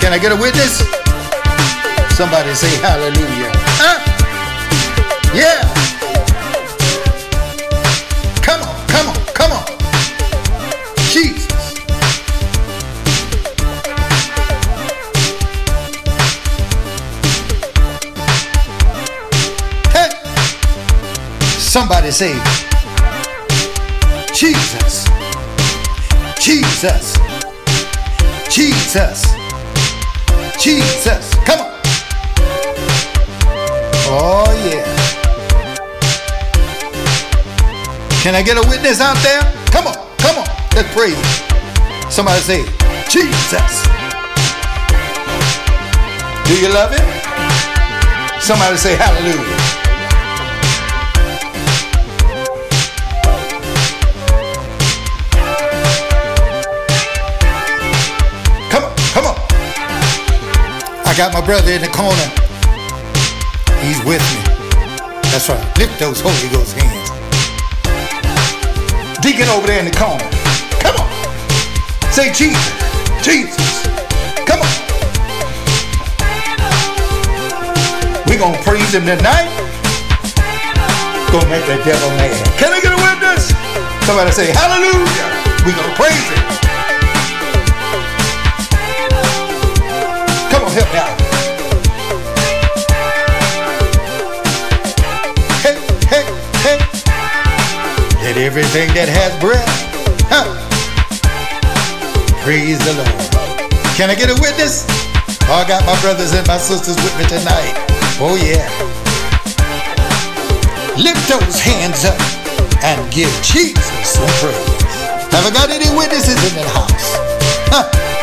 Can 0.00 0.12
I 0.12 0.18
get 0.20 0.30
a 0.32 0.36
witness? 0.36 0.74
Somebody 2.18 2.52
say 2.54 2.76
hallelujah. 2.82 3.65
Somebody 21.76 22.10
say, 22.10 22.32
Jesus. 24.32 25.04
Jesus. 26.40 27.18
Jesus. 28.48 29.26
Jesus. 30.58 31.34
Come 31.44 31.60
on. 31.60 31.80
Oh, 34.08 34.48
yeah. 34.64 34.86
Can 38.22 38.34
I 38.34 38.42
get 38.42 38.56
a 38.56 38.66
witness 38.70 39.02
out 39.02 39.18
there? 39.22 39.42
Come 39.66 39.88
on, 39.88 39.96
come 40.16 40.38
on. 40.38 40.48
Let's 40.74 40.90
praise 40.94 41.14
him. 41.14 42.10
Somebody 42.10 42.40
say, 42.40 42.64
Jesus. 43.10 43.84
Do 46.46 46.58
you 46.58 46.72
love 46.72 46.96
him? 46.96 48.40
Somebody 48.40 48.78
say 48.78 48.96
hallelujah. 48.96 49.85
Got 61.16 61.32
my 61.32 61.40
brother 61.40 61.72
in 61.72 61.80
the 61.80 61.88
corner. 61.88 62.28
He's 63.80 63.96
with 64.04 64.20
me. 64.36 64.40
That's 65.32 65.48
right. 65.48 65.78
Lift 65.78 65.98
those 65.98 66.20
Holy 66.20 66.48
Ghost 66.52 66.76
hands. 66.76 67.08
Deacon 69.24 69.48
over 69.48 69.66
there 69.66 69.80
in 69.80 69.86
the 69.88 69.96
corner. 69.96 70.28
Come 70.84 71.00
on. 71.00 71.08
Say 72.12 72.28
Jesus. 72.36 72.68
Jesus. 73.24 73.56
Come 74.44 74.60
on. 74.60 74.74
We're 78.28 78.38
going 78.38 78.52
to 78.52 78.62
praise 78.62 78.92
him 78.92 79.08
tonight. 79.08 79.48
Gonna 81.32 81.48
make 81.48 81.64
the 81.64 81.80
devil 81.80 82.10
mad. 82.20 82.36
Can 82.60 82.76
I 82.76 82.80
get 82.84 82.92
a 82.92 83.00
witness? 83.00 83.56
Somebody 84.04 84.32
say 84.32 84.52
hallelujah. 84.52 85.64
We're 85.64 85.76
going 85.80 85.88
to 85.88 85.96
praise 85.96 86.28
him. 86.28 86.65
Me 90.76 90.82
out. 90.82 91.16
Hey, 95.64 95.72
hey, 96.04 96.24
hey. 96.60 96.78
Let 98.20 98.36
everything 98.36 98.92
that 98.92 99.08
has 99.08 99.32
breath, 99.40 99.64
huh? 100.28 100.44
praise 102.44 102.76
the 102.84 102.92
Lord. 102.92 103.08
Can 103.96 104.10
I 104.10 104.14
get 104.14 104.28
a 104.28 104.36
witness? 104.36 104.84
Oh, 105.48 105.64
I 105.64 105.66
got 105.66 105.80
my 105.88 105.98
brothers 106.04 106.34
and 106.34 106.46
my 106.46 106.58
sisters 106.58 107.00
with 107.00 107.16
me 107.16 107.24
tonight. 107.24 107.72
Oh, 108.20 108.36
yeah. 108.36 108.68
Lift 111.00 111.24
those 111.24 111.56
hands 111.56 112.04
up 112.04 112.20
and 112.84 113.00
give 113.10 113.32
Jesus 113.40 113.80
some 114.04 114.28
praise. 114.44 114.82
Have 115.32 115.48
I 115.48 115.50
got 115.56 115.70
any 115.70 115.88
witnesses 115.96 116.36
in 116.36 116.54
the 116.60 116.68
house? 116.68 117.16
Huh? 117.72 118.15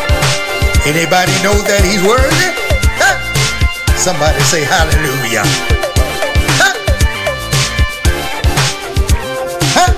Anybody 0.86 1.32
know 1.40 1.56
that 1.64 1.80
he's 1.80 2.04
worthy? 2.04 2.52
Huh? 3.00 3.16
Somebody 3.96 4.38
say 4.52 4.68
hallelujah. 4.68 5.48
Huh? 6.60 6.76
Huh? 9.72 9.94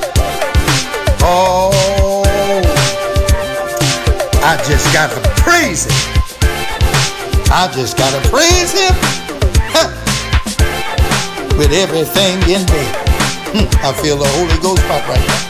Oh, 1.26 2.22
I 4.46 4.62
just 4.70 4.86
gotta 4.94 5.18
praise 5.42 5.90
him. 5.90 5.98
I 7.50 7.66
just 7.74 7.98
gotta 7.98 8.22
praise 8.30 8.72
him 8.72 8.94
with 11.58 11.74
everything 11.74 12.38
in 12.46 12.62
me. 12.70 12.86
Hmm, 13.58 13.68
I 13.84 13.92
feel 14.04 14.18
the 14.18 14.28
Holy 14.38 14.62
Ghost 14.62 14.84
pop 14.84 15.02
right 15.10 15.28
now. 15.28 15.45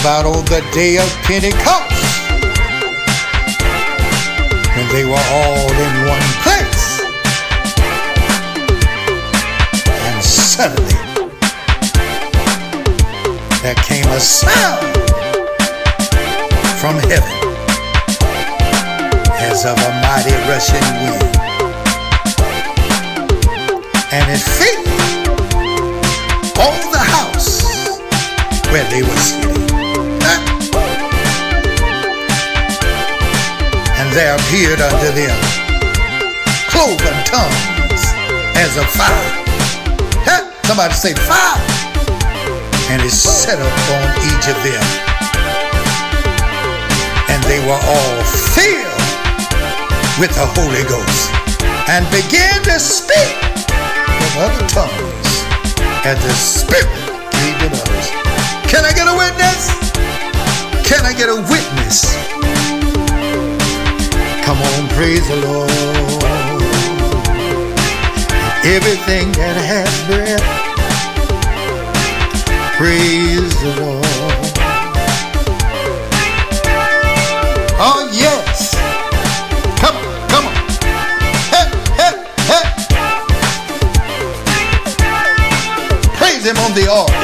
About 0.00 0.24
on 0.24 0.44
the 0.46 0.62
day 0.72 0.96
of 0.96 1.08
Pentecost 1.24 1.92
when 4.74 4.88
they 4.94 5.04
were 5.04 5.24
all 5.36 5.68
in 5.68 5.94
one 6.08 6.28
place. 6.40 7.00
And 10.06 10.24
suddenly 10.24 10.96
there 13.62 13.74
came 13.84 14.06
a 14.08 14.20
sound 14.20 14.86
from 16.80 16.96
heaven 17.10 17.36
as 19.50 19.66
of 19.66 19.76
a 19.76 19.90
mighty 20.00 20.34
rushing 20.48 20.88
wind. 21.04 21.36
And 24.12 24.30
it 24.32 24.40
filled 24.56 24.86
all 26.58 26.80
the 26.90 27.04
house 27.16 28.00
where 28.72 28.88
they 28.90 29.02
were 29.02 29.16
sitting. 29.16 29.49
There 34.12 34.34
appeared 34.36 34.80
unto 34.80 35.10
them 35.14 35.36
cloven 36.70 37.16
tongues 37.24 38.02
as 38.56 38.76
of 38.76 38.86
fire. 38.94 39.30
Huh? 40.26 40.50
Somebody 40.66 40.94
say 40.94 41.14
fire. 41.14 41.60
And 42.90 43.02
it 43.02 43.10
set 43.10 43.58
upon 43.58 44.04
each 44.26 44.46
of 44.50 44.58
them. 44.66 44.84
And 47.30 47.40
they 47.44 47.60
were 47.62 47.78
all 47.78 48.18
filled 48.54 49.00
with 50.18 50.34
the 50.34 50.46
Holy 50.58 50.82
Ghost. 50.88 51.30
and 51.90 52.06
began 52.10 52.62
to 52.62 52.78
speak 52.78 53.34
in 53.58 54.30
other 54.38 54.64
tongues 54.68 55.26
as 56.06 56.16
the 56.22 56.34
Spirit 56.38 56.86
gave 57.34 57.58
it. 57.66 57.74
Can 58.70 58.84
I 58.84 58.92
get 58.94 59.08
a 59.10 59.16
witness? 59.16 59.70
Can 60.86 61.04
I 61.04 61.12
get 61.12 61.28
a 61.28 61.36
witness? 61.50 62.39
Come 64.50 64.62
on, 64.62 64.88
praise 64.88 65.28
the 65.28 65.36
Lord. 65.46 65.70
Everything 68.66 69.30
that 69.38 69.56
has 69.62 69.88
breath, 70.10 70.42
praise 72.76 73.54
the 73.62 73.70
Lord. 73.80 74.04
Oh, 77.78 78.10
yes. 78.12 78.74
Come 79.78 79.94
on, 79.94 80.04
come 80.28 80.46
on. 80.46 80.54
Hey, 81.54 81.66
hey, 81.94 82.14
hey. 82.50 82.66
Praise 86.18 86.44
him 86.44 86.58
on 86.58 86.74
the 86.74 86.90
organ. 86.90 87.19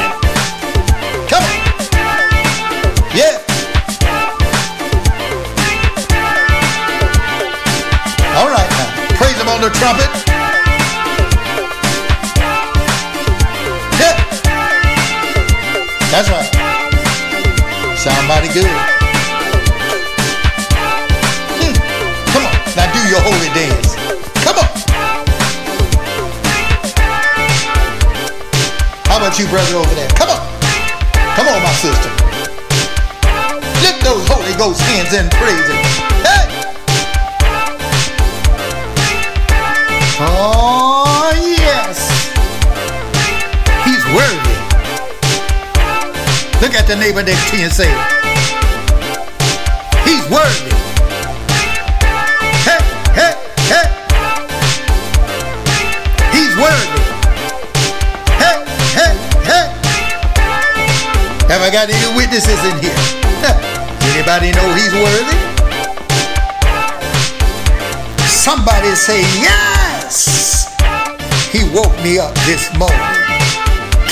You, 29.39 29.47
brother, 29.49 29.77
over 29.77 29.95
there? 29.95 30.09
Come 30.17 30.31
on. 30.31 30.41
Come 31.37 31.49
on, 31.49 31.63
my 31.63 31.73
sister. 31.73 32.09
Lift 33.85 34.01
those 34.03 34.25
Holy 34.27 34.55
Ghost 34.57 34.81
hands 34.81 35.13
and 35.13 35.31
praise 35.33 35.67
Him. 35.69 35.77
Hey! 36.25 36.47
Oh, 40.21 41.33
yes. 41.37 42.01
He's 43.85 44.05
worthy. 44.17 44.57
Look 46.65 46.75
at 46.75 46.87
the 46.87 46.97
neighbor 46.97 47.23
next 47.23 47.51
to 47.51 47.59
you 47.59 47.65
and 47.65 47.73
say, 47.73 47.93
He's 50.09 50.25
worthy. 50.31 50.66
Got 62.37 62.53
isn't 62.53 62.85
here? 62.85 62.93
Anybody 64.13 64.53
know 64.53 64.69
he's 64.75 64.93
worthy? 64.93 65.37
Somebody 68.29 68.95
say 68.95 69.23
yes. 69.41 70.77
He 71.51 71.65
woke 71.75 71.97
me 72.03 72.19
up 72.19 72.35
this 72.45 72.69
morning. 72.77 72.99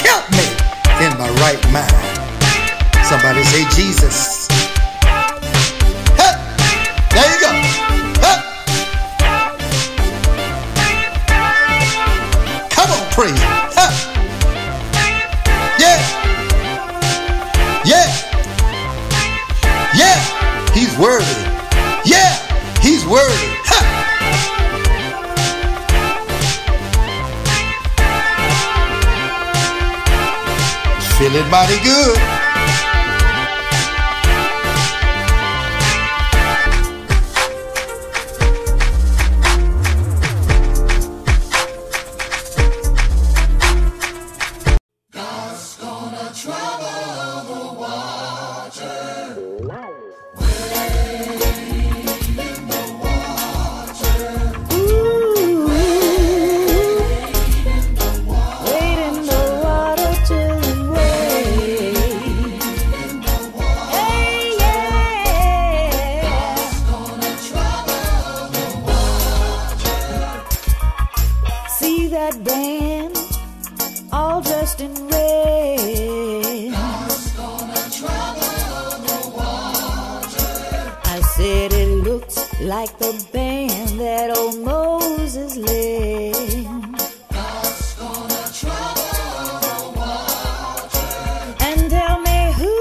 Kept 0.00 0.30
me 0.32 0.46
in 1.04 1.12
my 1.18 1.28
right 1.42 1.60
mind. 1.70 1.92
Somebody 3.04 3.44
say 3.44 3.64
Jesus. 3.76 4.33
Mighty 31.54 31.78
good. 31.84 32.43
Said 81.36 81.72
it 81.72 81.88
looks 81.88 82.36
like 82.60 82.96
the 82.98 83.12
band 83.32 83.98
that 83.98 84.36
old 84.38 84.56
Moses 84.60 85.56
led. 85.56 86.36
And 91.60 91.90
tell 91.90 92.20
me 92.20 92.52
who 92.52 92.76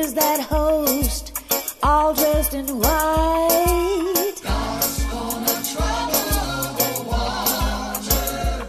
is 0.00 0.12
that 0.12 0.40
host 0.40 1.40
all 1.82 2.12
dressed 2.12 2.52
in 2.52 2.66
white? 2.80 4.42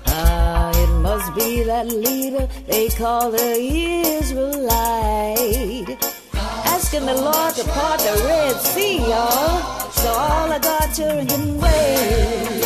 Ah, 0.08 0.72
it 0.74 0.92
must 1.02 1.36
be 1.36 1.64
that 1.64 1.88
leader 1.88 2.48
they 2.66 2.88
call 2.88 3.32
the 3.32 3.56
Israelite. 4.22 5.37
Asking 6.88 7.06
the 7.06 7.16
Lord 7.16 7.54
to 7.56 7.66
part 7.66 8.00
the 8.00 8.14
Red 8.24 8.56
Sea, 8.62 9.00
y'all, 9.00 9.92
so 9.92 10.08
all 10.08 10.50
of 10.50 10.62
God's 10.62 10.96
children 10.96 11.28
can 11.28 11.58
wait. 11.58 12.62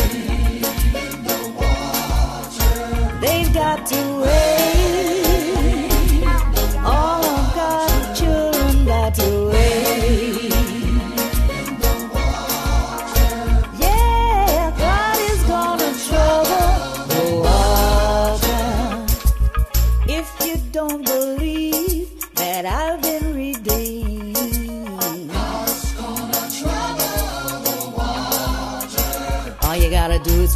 They've 3.20 3.52
got 3.52 3.84
to 3.84 4.20
wait. 4.22 4.51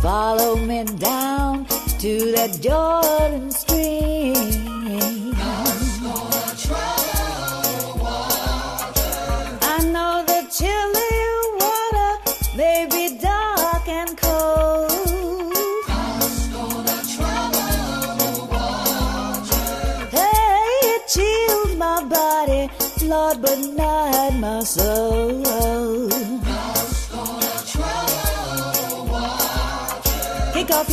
Follow 0.07 0.55
me 0.55 0.85
down 0.85 1.67
to 1.99 2.31
that 2.31 2.61
Jordan 2.61 3.46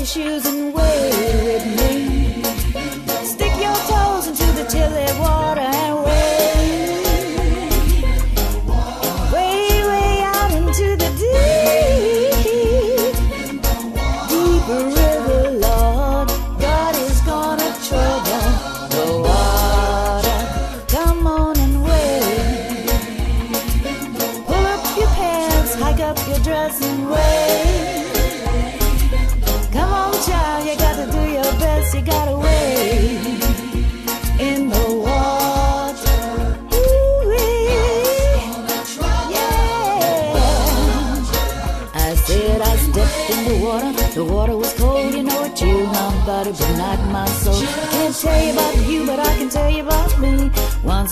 Shoes 0.04 0.46
and 0.46 0.73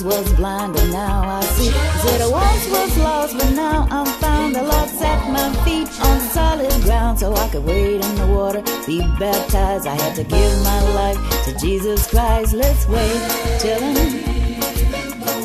Once 0.04 0.16
was 0.16 0.34
blind, 0.34 0.76
and 0.76 0.92
now 0.92 1.22
I 1.22 1.42
see. 1.42 1.70
Said 1.70 2.22
I 2.22 2.28
once 2.28 2.68
was 2.70 2.98
lost, 2.98 3.38
but 3.38 3.52
now 3.52 3.88
I'm 3.92 4.06
found. 4.20 4.56
The 4.56 4.64
Lord 4.64 4.90
set 4.90 5.30
my 5.30 5.54
feet 5.64 5.88
on 6.02 6.20
solid 6.22 6.72
ground, 6.82 7.20
so 7.20 7.36
I 7.36 7.48
could 7.50 7.64
wade 7.64 8.04
in 8.04 8.16
the 8.16 8.26
water, 8.26 8.64
be 8.88 9.02
baptized. 9.20 9.86
I 9.86 9.94
had 9.94 10.16
to 10.16 10.24
give 10.24 10.64
my 10.64 10.82
life 10.94 11.46
to 11.46 11.56
Jesus 11.60 12.08
Christ. 12.10 12.54
Let's 12.54 12.88
wait 12.88 13.22
till 13.60 13.80
him. 13.80 14.24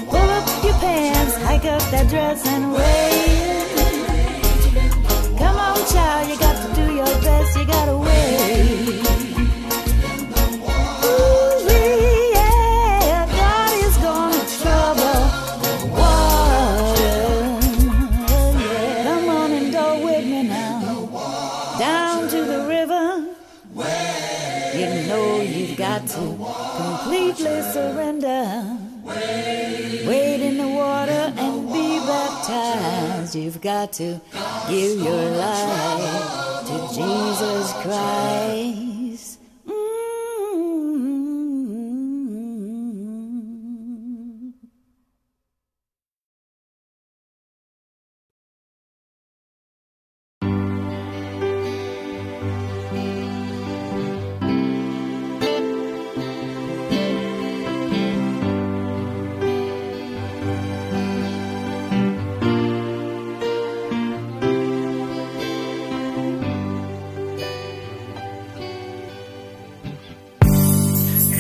Pull 0.09 0.31
up 0.39 0.65
your 0.65 0.74
pants, 0.74 1.37
hike 1.43 1.66
up 1.66 1.83
that 1.91 2.09
dress, 2.09 2.47
and 2.47 2.73
wait. 2.73 3.66
Come 5.39 5.57
on, 5.57 5.77
child, 5.93 6.31
you 6.31 6.39
got 6.39 6.57
to 6.66 6.74
do 6.81 6.95
your 6.95 7.15
best, 7.20 7.59
you 7.59 7.66
gotta 7.66 7.99
wait. 7.99 9.16
Got 33.67 33.93
to 33.93 34.21
give 34.69 35.01
your 35.01 35.31
life 35.31 36.67
to 36.69 36.95
Jesus 36.95 37.73
Christ. 37.83 38.56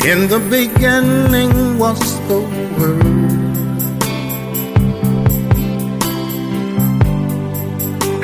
In 0.06 0.28
the 0.28 0.38
beginning 0.38 1.78
was 1.80 1.98
the 2.28 2.38
Word, 2.78 3.02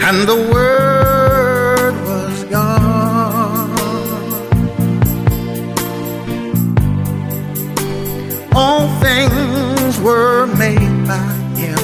and 0.07 0.19
the 0.29 0.39
Word 0.55 1.95
was 2.07 2.45
God. 2.45 3.69
All 8.55 8.87
things 9.01 9.99
were 9.99 10.47
made 10.55 10.95
by 11.09 11.33
Him, 11.59 11.83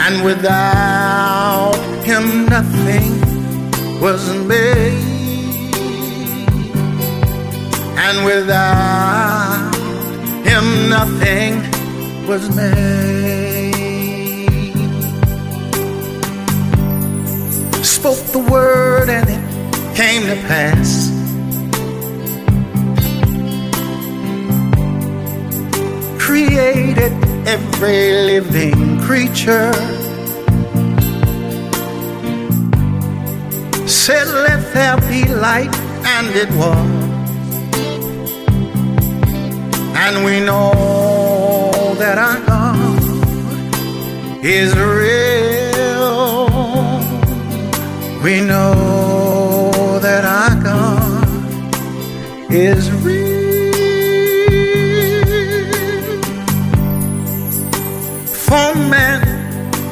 and 0.00 0.24
without 0.24 1.78
Him 2.02 2.46
nothing 2.46 3.20
was 4.00 4.34
made 4.46 5.07
and 8.08 8.24
without 8.24 9.74
him 10.42 10.88
nothing 10.88 11.52
was 12.26 12.48
made. 12.56 13.74
Spoke 17.84 18.22
the 18.36 18.44
word 18.50 19.10
and 19.10 19.28
it 19.28 19.42
came 19.94 20.22
to 20.22 20.36
pass. 20.48 21.10
Created 26.18 27.12
every 27.46 28.12
living 28.30 29.00
creature. 29.02 29.72
Said, 33.86 34.28
Let 34.28 34.72
there 34.72 34.96
be 35.10 35.30
light, 35.30 35.74
and 36.16 36.28
it 36.34 36.50
was. 36.52 36.97
And 40.08 40.24
we 40.24 40.40
know 40.40 41.94
that 41.98 42.16
our 42.16 42.40
God 42.46 43.02
is 44.42 44.74
real. 44.74 46.48
We 48.24 48.40
know 48.40 49.98
that 50.00 50.24
our 50.24 50.54
God 50.62 51.26
is 52.50 52.90
real. 52.90 53.34
For 58.24 58.74
man 58.88 59.20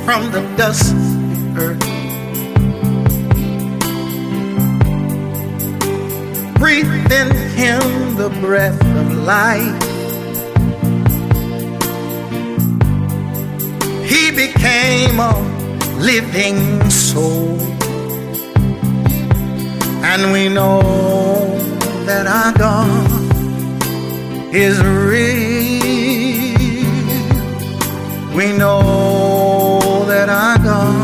from 0.07 0.31
the 0.33 0.41
dust 0.57 0.95
of 0.95 1.59
earth 1.59 1.81
breathed 6.59 7.13
in 7.13 7.37
him 7.55 8.17
the 8.17 8.31
breath 8.41 8.81
of 8.81 9.13
life. 9.19 9.96
Became 14.37 15.19
a 15.19 15.33
living 15.99 16.91
soul. 16.91 17.59
And 20.05 20.31
we 20.31 20.49
know 20.51 20.83
that 22.05 22.27
our 22.27 22.53
God 22.53 23.11
is 24.55 24.79
real. 24.85 25.87
We 28.37 28.53
know 28.53 30.05
that 30.07 30.29
our 30.29 30.59
God 30.59 30.96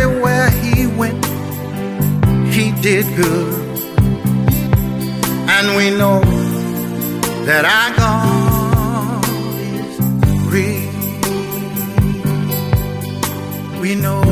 Everywhere 0.00 0.50
he 0.50 0.86
went, 0.86 1.24
he 2.54 2.70
did 2.80 3.04
good. 3.16 3.52
And 5.54 5.76
we 5.76 5.90
know 5.90 6.20
that 7.44 7.64
our 7.64 7.90
God 7.96 9.24
is 9.74 9.98
real. 10.54 10.92
We 13.80 13.96
know 13.96 14.22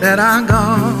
that 0.00 0.18
our 0.18 0.42
God 0.44 0.99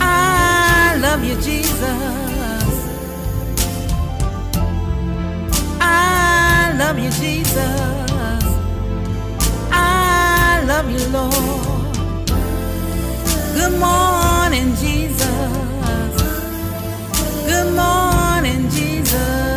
I 0.00 0.96
love 1.02 1.24
you, 1.24 1.34
Jesus. 1.40 2.72
I 5.80 6.72
love 6.78 6.98
you, 7.00 7.10
Jesus. 7.10 8.44
I 9.72 10.62
love 10.68 10.88
you, 10.88 11.04
Lord. 11.08 11.96
Good 13.56 13.76
morning, 13.80 14.76
Jesus. 14.76 15.26
Good 17.44 17.74
morning, 17.74 18.70
Jesus. 18.70 19.47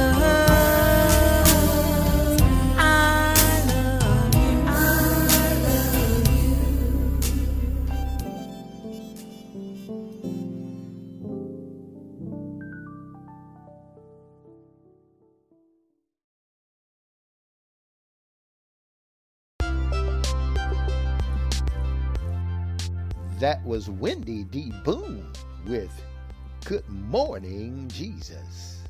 That 23.41 23.65
was 23.65 23.89
Wendy 23.89 24.43
D. 24.43 24.71
Boone 24.85 25.33
with 25.65 25.91
Good 26.63 26.87
Morning 26.87 27.87
Jesus. 27.91 28.83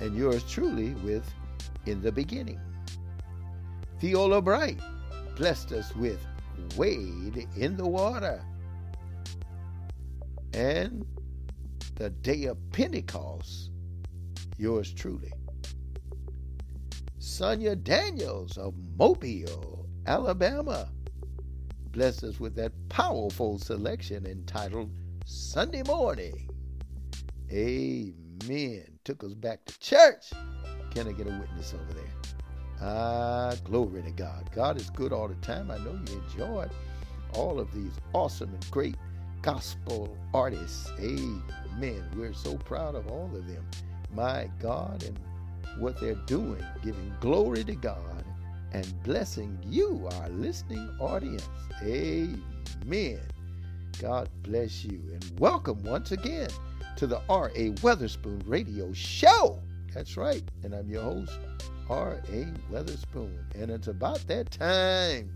And 0.00 0.16
yours 0.16 0.42
truly 0.44 0.94
with 1.04 1.30
In 1.84 2.00
the 2.00 2.10
Beginning. 2.10 2.58
Theola 4.00 4.42
Bright 4.42 4.80
blessed 5.36 5.72
us 5.72 5.94
with 5.94 6.18
Wade 6.78 7.46
in 7.54 7.76
the 7.76 7.86
Water. 7.86 8.42
And 10.54 11.04
the 11.96 12.08
day 12.08 12.44
of 12.44 12.56
Pentecost, 12.72 13.72
yours 14.56 14.90
truly. 14.90 15.34
Sonia 17.18 17.76
Daniels 17.76 18.56
of 18.56 18.72
Mobile, 18.96 19.86
Alabama 20.06 20.88
blessed 21.92 22.24
us 22.24 22.40
with 22.40 22.54
that 22.56 22.72
powerful 22.88 23.58
selection 23.58 24.26
entitled 24.26 24.90
Sunday 25.24 25.82
Morning. 25.82 26.48
Amen. 27.50 28.84
Took 29.04 29.24
us 29.24 29.34
back 29.34 29.64
to 29.64 29.78
church. 29.80 30.30
Can 30.90 31.08
I 31.08 31.12
get 31.12 31.26
a 31.26 31.30
witness 31.30 31.74
over 31.74 31.94
there? 31.94 32.12
Ah, 32.80 33.54
glory 33.64 34.02
to 34.02 34.10
God. 34.10 34.50
God 34.54 34.76
is 34.76 34.90
good 34.90 35.12
all 35.12 35.28
the 35.28 35.34
time. 35.36 35.70
I 35.70 35.78
know 35.78 35.98
you 36.08 36.22
enjoyed 36.30 36.70
all 37.34 37.58
of 37.58 37.72
these 37.72 37.92
awesome 38.12 38.50
and 38.50 38.70
great 38.70 38.96
gospel 39.42 40.16
artists. 40.34 40.90
Amen. 41.00 42.04
We're 42.14 42.34
so 42.34 42.56
proud 42.58 42.94
of 42.94 43.08
all 43.08 43.30
of 43.34 43.46
them. 43.46 43.66
My 44.14 44.50
God 44.60 45.02
and 45.04 45.18
what 45.78 46.00
they're 46.00 46.14
doing, 46.26 46.64
giving 46.82 47.12
glory 47.20 47.64
to 47.64 47.74
God 47.74 48.17
and 48.72 49.02
blessing 49.02 49.58
you, 49.66 50.08
our 50.20 50.28
listening 50.30 50.88
audience. 51.00 51.48
Amen. 51.82 53.20
God 54.00 54.28
bless 54.42 54.84
you 54.84 55.00
and 55.12 55.40
welcome 55.40 55.82
once 55.82 56.12
again 56.12 56.50
to 56.96 57.06
the 57.06 57.20
R.A. 57.28 57.70
Weatherspoon 57.82 58.42
Radio 58.46 58.92
Show. 58.92 59.58
That's 59.94 60.16
right. 60.16 60.42
And 60.62 60.74
I'm 60.74 60.88
your 60.88 61.02
host, 61.02 61.38
R.A. 61.88 62.46
Weatherspoon. 62.70 63.36
And 63.54 63.70
it's 63.70 63.88
about 63.88 64.24
that 64.28 64.50
time. 64.50 65.32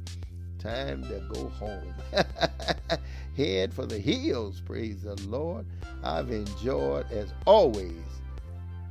Time 0.59 1.03
to 1.05 1.21
go 1.33 1.49
home. 1.49 1.95
Head 3.37 3.75
for 3.75 3.87
the 3.87 3.99
hills. 3.99 4.61
Praise 4.61 5.03
the 5.03 5.17
Lord. 5.27 5.67
I've 6.05 6.31
enjoyed, 6.31 7.11
as 7.11 7.33
always, 7.47 8.05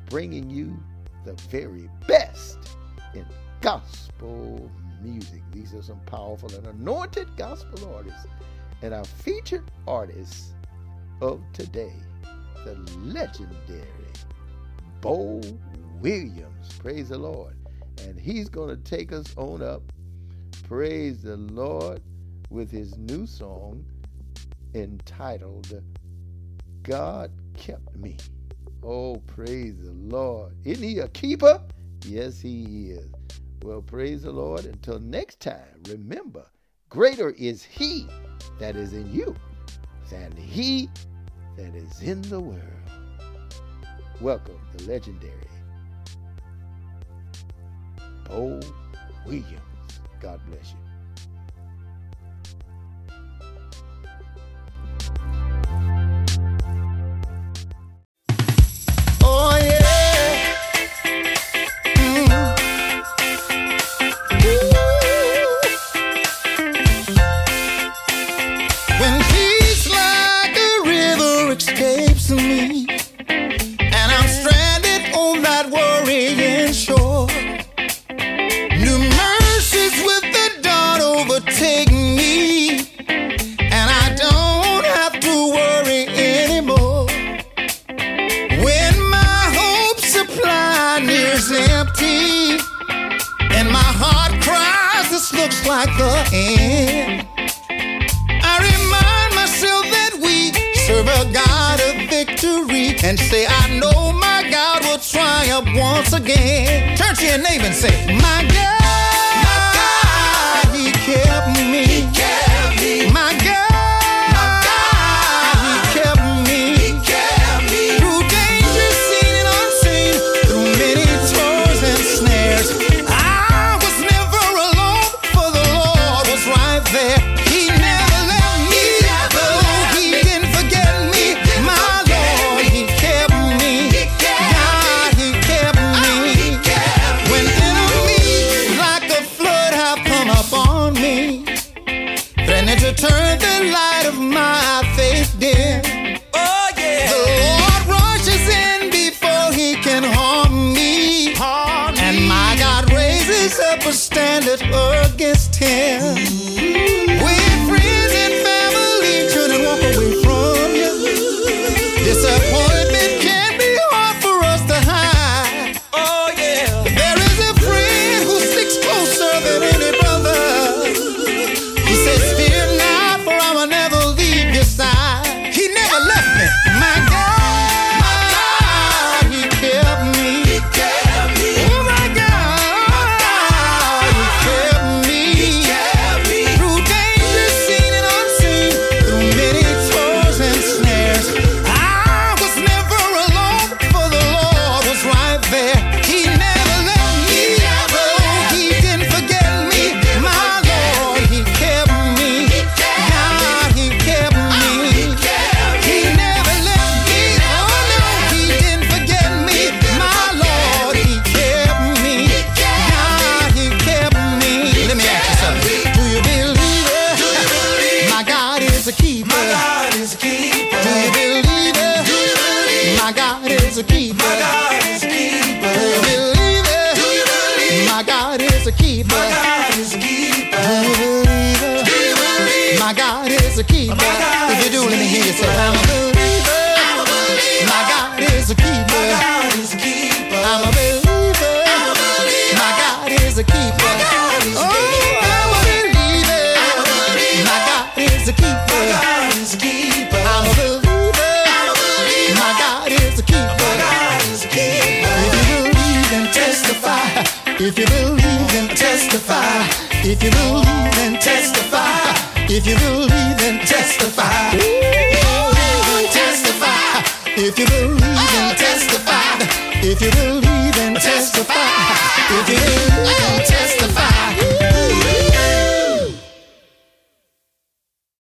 bringing 0.09 0.49
you 0.49 0.77
the 1.23 1.33
very 1.49 1.89
best 2.07 2.57
gospel 3.61 4.69
music. 5.01 5.41
These 5.51 5.73
are 5.75 5.83
some 5.83 5.99
powerful 6.07 6.53
and 6.55 6.65
anointed 6.67 7.35
gospel 7.37 7.93
artists. 7.95 8.25
And 8.81 8.93
our 8.93 9.05
featured 9.05 9.69
artist 9.87 10.55
of 11.21 11.41
today, 11.53 11.93
the 12.65 12.73
legendary 13.03 13.85
Beau 15.01 15.41
Williams. 16.01 16.73
Praise 16.79 17.09
the 17.09 17.17
Lord. 17.17 17.55
And 18.03 18.19
he's 18.19 18.49
going 18.49 18.69
to 18.69 18.83
take 18.83 19.11
us 19.11 19.25
on 19.37 19.61
up. 19.61 19.83
Praise 20.67 21.21
the 21.21 21.37
Lord 21.37 22.01
with 22.49 22.71
his 22.71 22.97
new 22.97 23.27
song 23.27 23.85
entitled 24.73 25.83
God 26.83 27.31
Kept 27.55 27.95
Me. 27.95 28.17
Oh, 28.83 29.17
praise 29.27 29.83
the 29.83 29.91
Lord. 29.91 30.55
Isn't 30.63 30.83
he 30.83 30.99
a 30.99 31.07
keeper? 31.09 31.61
Yes, 32.05 32.39
he 32.39 32.91
is. 32.91 33.07
Well, 33.63 33.81
praise 33.83 34.23
the 34.23 34.31
Lord. 34.31 34.65
Until 34.65 34.99
next 34.99 35.39
time, 35.39 35.83
remember, 35.87 36.45
greater 36.89 37.29
is 37.29 37.63
He 37.63 38.07
that 38.59 38.75
is 38.75 38.93
in 38.93 39.13
you 39.13 39.35
than 40.09 40.35
He 40.35 40.89
that 41.57 41.75
is 41.75 42.01
in 42.01 42.23
the 42.23 42.39
world. 42.39 42.59
Welcome, 44.19 44.59
the 44.75 44.83
legendary 44.85 45.35
Beau 48.25 48.59
Williams. 49.27 49.59
God 50.19 50.41
bless 50.49 50.71
you. 50.71 50.80